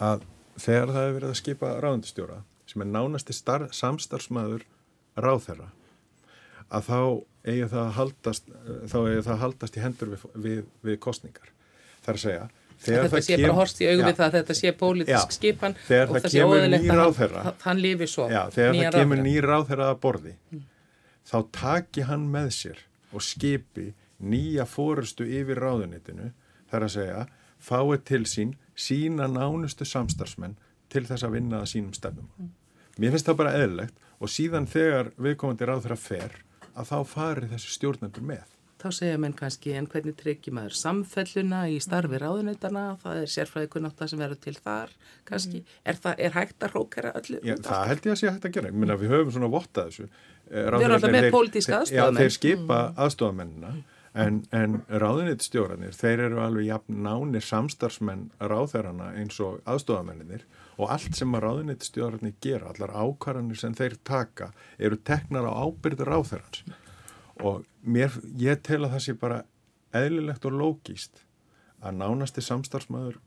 [0.02, 0.26] að
[0.60, 3.36] þegar það hefur verið að skipa ráðundistjóra sem er nánasti
[3.76, 4.66] samstarfsmæður
[5.16, 5.70] ráðherra
[6.66, 7.00] að þá
[7.46, 8.48] eigi það að haldast
[8.90, 11.52] þá eigi það að haldast í hendur við, við, við kostningar
[12.04, 12.46] þar að segja
[12.82, 15.36] Þegar þetta sé kem, bara horst í augum við það að þetta sé pólitísk já,
[15.36, 18.26] skipan og það sé óðilegt að hann, hann lifi svo.
[18.30, 20.66] Já, þegar það kemur nýr ráðherra að borði mm.
[21.30, 22.82] þá taki hann með sér
[23.16, 23.86] og skipi
[24.20, 26.30] nýja fórustu yfir ráðunitinu
[26.70, 27.26] þar að segja
[27.66, 30.56] fáið til sín sína nánustu samstarfsmenn
[30.92, 32.28] til þess að vinna það sínum stefnum.
[32.36, 32.52] Mm.
[33.00, 36.36] mér finnst það bara eðlegt og síðan þegar viðkomandi ráðherra fer
[36.76, 38.55] að þá fari þessi stjórnendur með
[38.86, 43.70] þá segja menn kannski en hvernig tryggjum maður samfelluna í starfi ráðunitana, það er sérfræði
[43.74, 44.94] kunnáta sem verður til þar
[45.28, 45.82] kannski, mm.
[45.84, 47.42] er, það, er hægt að hrókera öllu?
[47.42, 50.08] Já, það held ég að sé hægt að gera, minna við höfum svona vottað þessu.
[50.46, 52.16] Eh, við erum alltaf með pólitíska aðstofamenn.
[52.16, 52.98] Já, þeir skipa mm.
[53.06, 53.74] aðstofamennina
[54.16, 61.16] en, en ráðunitstjóranir, þeir eru alveg jafn nánir samstarfsmenn ráðherrana eins og aðstofamenninir og allt
[61.16, 66.64] sem að ráðunitstjóranir gera, allar ákvarðanir sem þeir taka eru teknar á ábyrður ráðherrans
[67.44, 69.42] og mér, ég tel að það sé bara
[69.96, 71.24] eðlilegt og lógíst
[71.84, 73.18] að nánasti samstarfsmæður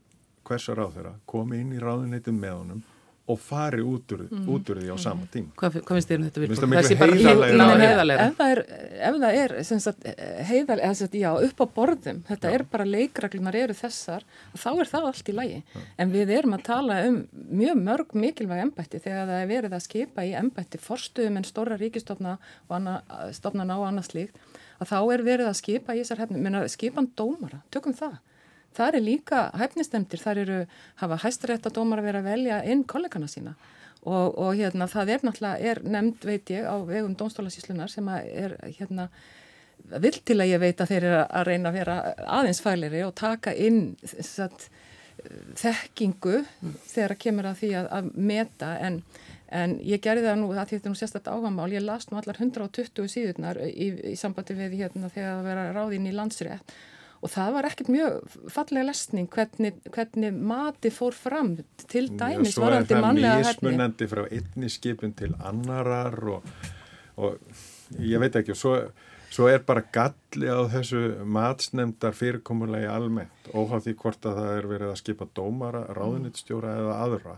[0.48, 2.82] hversar á þeirra komi inn í ráðuneytum með honum
[3.30, 4.46] og fari út úr, mm.
[4.50, 5.02] út úr því á mm.
[5.04, 5.50] sama tím.
[5.60, 6.60] Hvað, hvað finnst þér um þetta vilja?
[6.74, 8.26] Það sé bara heiðalega.
[8.26, 8.62] Ef það er,
[9.10, 9.54] ef það er
[10.50, 12.56] heiðalega, sagt, já, upp á borðum, þetta já.
[12.58, 14.26] er bara leikreglunar eru þessar,
[14.56, 15.60] þá er það allt í lagi.
[15.76, 15.84] Já.
[16.02, 17.20] En við erum að tala um
[17.60, 21.78] mjög mörg mikilvæg ennbætti þegar það er verið að skipa í ennbætti forstuðum en stóra
[21.78, 22.90] ríkistofna og
[23.38, 24.42] stofna ná annars líkt,
[24.80, 28.18] að þá er verið að skipa í þessar hefnum, menna skipan dómara, tökum það
[28.78, 30.60] Það er líka hæfnistemtir, þar eru
[31.02, 33.56] hafa hæstaréttadómar að vera að velja inn kollegana sína.
[34.08, 38.30] Og, og hérna það er náttúrulega, er nefnd veit ég á vegum dónstólasíslunar sem að
[38.32, 39.10] er hérna
[40.00, 41.98] vill til að ég veit að þeir eru að reyna að vera
[42.38, 44.70] aðeins fælir og taka inn satt,
[45.60, 46.78] þekkingu mm.
[46.88, 48.70] þegar að kemur að því að, að meta.
[48.88, 49.02] En,
[49.52, 53.12] en ég gerði það nú, það þýttir nú sérstaklega ágamál, ég las nú allar 120
[53.12, 56.78] síðurnar í, í sambandi við hérna þegar að vera ráðinn í landsrétt
[57.20, 61.52] og það var ekkert mjög fallega lesning hvernig, hvernig mati fór fram
[61.92, 63.44] til dæmis varandi mannlega herni.
[63.44, 66.48] Svo er það mismunandi frá einni skipun til annarar og,
[67.20, 68.76] og ég veit ekki og svo,
[69.34, 74.72] svo er bara galli á þessu matsnemdar fyrirkomulegi almennt óháð því hvort að það er
[74.72, 77.38] verið að skipa dómara, ráðunittstjóra eða aðra.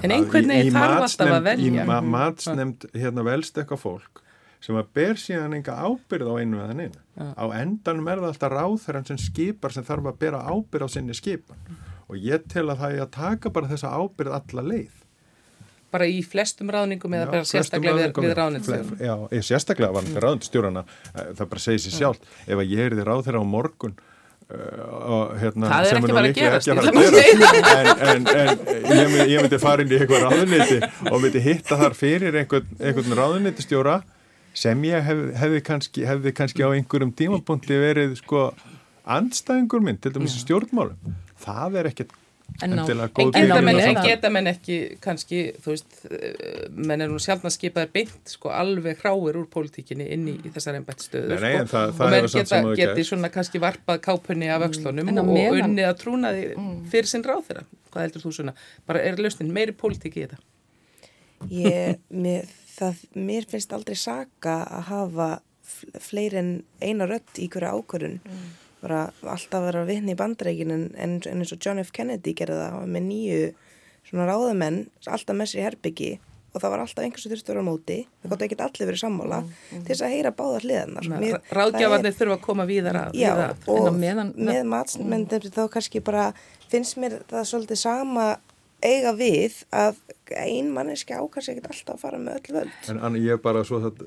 [0.00, 1.84] En einhvern veginn þarf alltaf að velja.
[1.84, 4.24] Í matsnemd hérna velst eitthvað fólk
[4.60, 7.02] sem að ber síðan enga ábyrð á einu eða neina.
[7.16, 7.28] Ja.
[7.36, 11.16] Á endanum er það alltaf ráþæran sem skipar sem þarf að bera ábyrð á sinni
[11.16, 11.78] skipan
[12.10, 14.96] og ég tel að það er að taka bara þessa ábyrð alla leið.
[15.90, 18.98] Bara í flestum ráðningum eða já, bara sérstaklega við, við ráðningstjórna?
[19.02, 22.84] Já, ég sérstaklega var með ráðningstjórna, eh, það bara segir sér sjálf, ef að ég
[22.84, 23.96] er því ráðþæra á morgun
[24.50, 27.58] og, hérna, Það er ekki bara að gerast, að gerast.
[27.70, 30.78] en, en, en ég, myndi, ég myndi fara inn í eitthvað ráðuniti
[31.10, 34.00] og myndi hitta þar fyrir einhvern, einhvern ráðunitistjóra
[34.54, 38.50] sem ég hef, hefði, kannski, hefði kannski á einhverjum tímapunkti verið sko
[39.10, 40.96] andstæðingur minn, til dæmis stjórnmálum.
[41.40, 42.16] Það er ekkert
[42.62, 46.00] En endilega En góð geta En á menn, en geta menn ekki kannski, þú veist,
[46.10, 50.50] eh, menn er nú sjálfna skipaðir beint, sko, alveg hráir úr pólitíkinni inn í, í
[50.50, 50.84] þessar en
[51.70, 54.62] það- sko, það og menn geta, sem áður geti svona kannski varpað kápunni af
[55.08, 56.44] En á og, meðan- unnið að trúnaði
[56.90, 57.64] fyrir sinn ráð þeirra.
[57.92, 58.54] Hvað heldur þú svona?
[58.86, 60.38] Bara er lausnin meiri pólitík í þetta?
[61.50, 62.44] Ég, mér,
[62.80, 65.28] það, mér finnst aldrei saka að hafa
[65.70, 66.50] fl- fleiri en
[66.82, 68.18] eina rödd í hverju ákvörðun.
[68.80, 71.92] Bara alltaf vera vitni í bandreikin en, en, eins og John F.
[71.92, 73.42] Kennedy gerði það með nýju
[74.08, 76.10] svona ráðamenn alltaf með sér í herbyggi
[76.50, 77.96] og það var alltaf einhversu þurftur á móti.
[78.24, 79.36] Það gott ekki allir verið sammála
[79.70, 81.04] til þess að heyra báðar hliðarnar.
[81.60, 82.96] Ráðgjafarnir þurfa að koma að.
[83.04, 83.12] Að.
[83.12, 83.20] En
[83.68, 86.24] á og meðan- með matsmyndum þá kannski bara
[86.72, 88.26] finnst mér það svolítið sama
[88.86, 90.00] eiga við að
[90.38, 92.74] ein manneski ákast ekkert alltaf að fara með öll völd.
[92.92, 94.02] En Anna, ég er bara, svo það,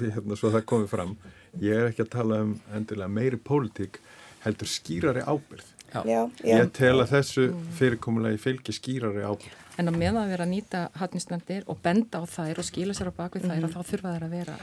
[0.00, 1.16] hérna, svo það komið fram,
[1.62, 4.00] ég er ekki að tala um endilega meiri pólitík,
[4.44, 5.68] heldur skýrari ábyrð.
[5.90, 6.02] Já.
[6.06, 6.54] Já, já.
[6.54, 7.48] Ég tel að þessu
[7.78, 9.59] fyrirkomulegi fylgi skýrari ábyrð.
[9.78, 13.10] En á meðan að vera að nýta hatnisnefndir og benda á þær og skila sér
[13.10, 14.56] á bakvið þær og þá þurfa þær að vera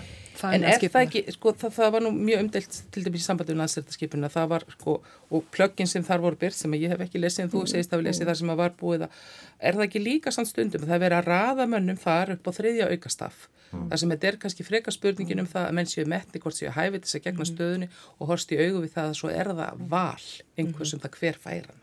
[0.53, 1.05] En er það skipunar.
[1.07, 4.47] ekki, sko, það, það var nú mjög umdelt til dæmis í sambandi um landsrættaskipuna, það
[4.51, 4.97] var, sko,
[5.33, 8.03] og plöggin sem þar voru byrt, sem ég hef ekki lesið en þú segist að
[8.03, 9.21] við lesið þar sem að var búið að,
[9.65, 12.51] er það ekki líka samt stundum, það er verið að raða mönnum þar upp á
[12.59, 16.39] þriðja aukastaf, þar sem þetta er kannski freka spurningin um það að menn séu metni
[16.39, 17.89] hvort séu hæfið þess að gegna stöðunni
[18.21, 20.27] og horst í augu við það að svo er það val
[20.57, 21.81] einhvers um það hver færan.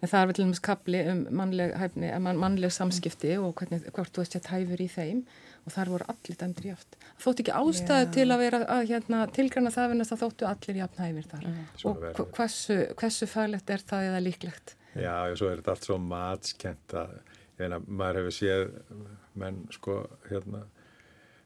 [0.00, 3.54] En það er vel til dæmis kapli um mannleg, hæfni, eh, mann, mannleg samskipti og
[3.60, 5.24] hvernig, hvort þú veist sett hæfur í þeim
[5.64, 6.96] og þar voru allir dæmdur jáft.
[7.22, 11.02] Þóttu ekki ástæðu til að vera að hérna, tilgræna það vinna það þóttu allir jafn
[11.04, 11.46] hæfir þar.
[11.80, 14.74] Svo Og er hversu, hversu faglegt er það eða líklegt?
[14.94, 17.16] Já, og svo er þetta allt svo matskent að,
[17.58, 18.66] meina, maður hefur séð
[19.40, 20.64] menn, sko, hérna,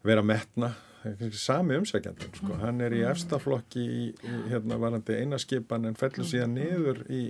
[0.05, 0.73] vera metna,
[1.07, 6.27] er sami umsækjandun, sko, hann er í efstaflokki í, í hérna, varandi einaskipan en fellur
[6.29, 7.29] síðan niður í,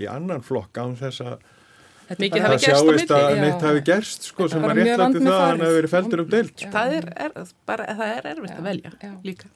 [0.00, 1.44] í annan flokk án þess að
[2.08, 3.44] Mikið hafi það gerst á sjáist að milli.
[3.44, 6.64] neitt hafi gerst, sko, sem að réttlæti það að hann hefur verið feltur um deilt.
[6.64, 6.70] Já.
[6.74, 9.12] Það er, er, bara, það er erfitt Já, að velja já.
[9.24, 9.50] líka.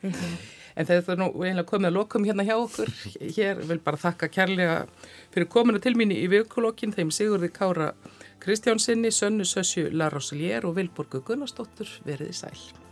[0.78, 2.92] En þetta er nú eiginlega komið að lokum hérna hjá okkur.
[3.36, 4.76] Hér vil bara þakka kærlega
[5.34, 7.92] fyrir komuna til mín í vikulokkin þeim Sigurði Kára
[8.38, 12.87] Kristjánsinni, Sönnu Sössju Laroslier og Vilborgu Gunnarsdóttur veriði sæl.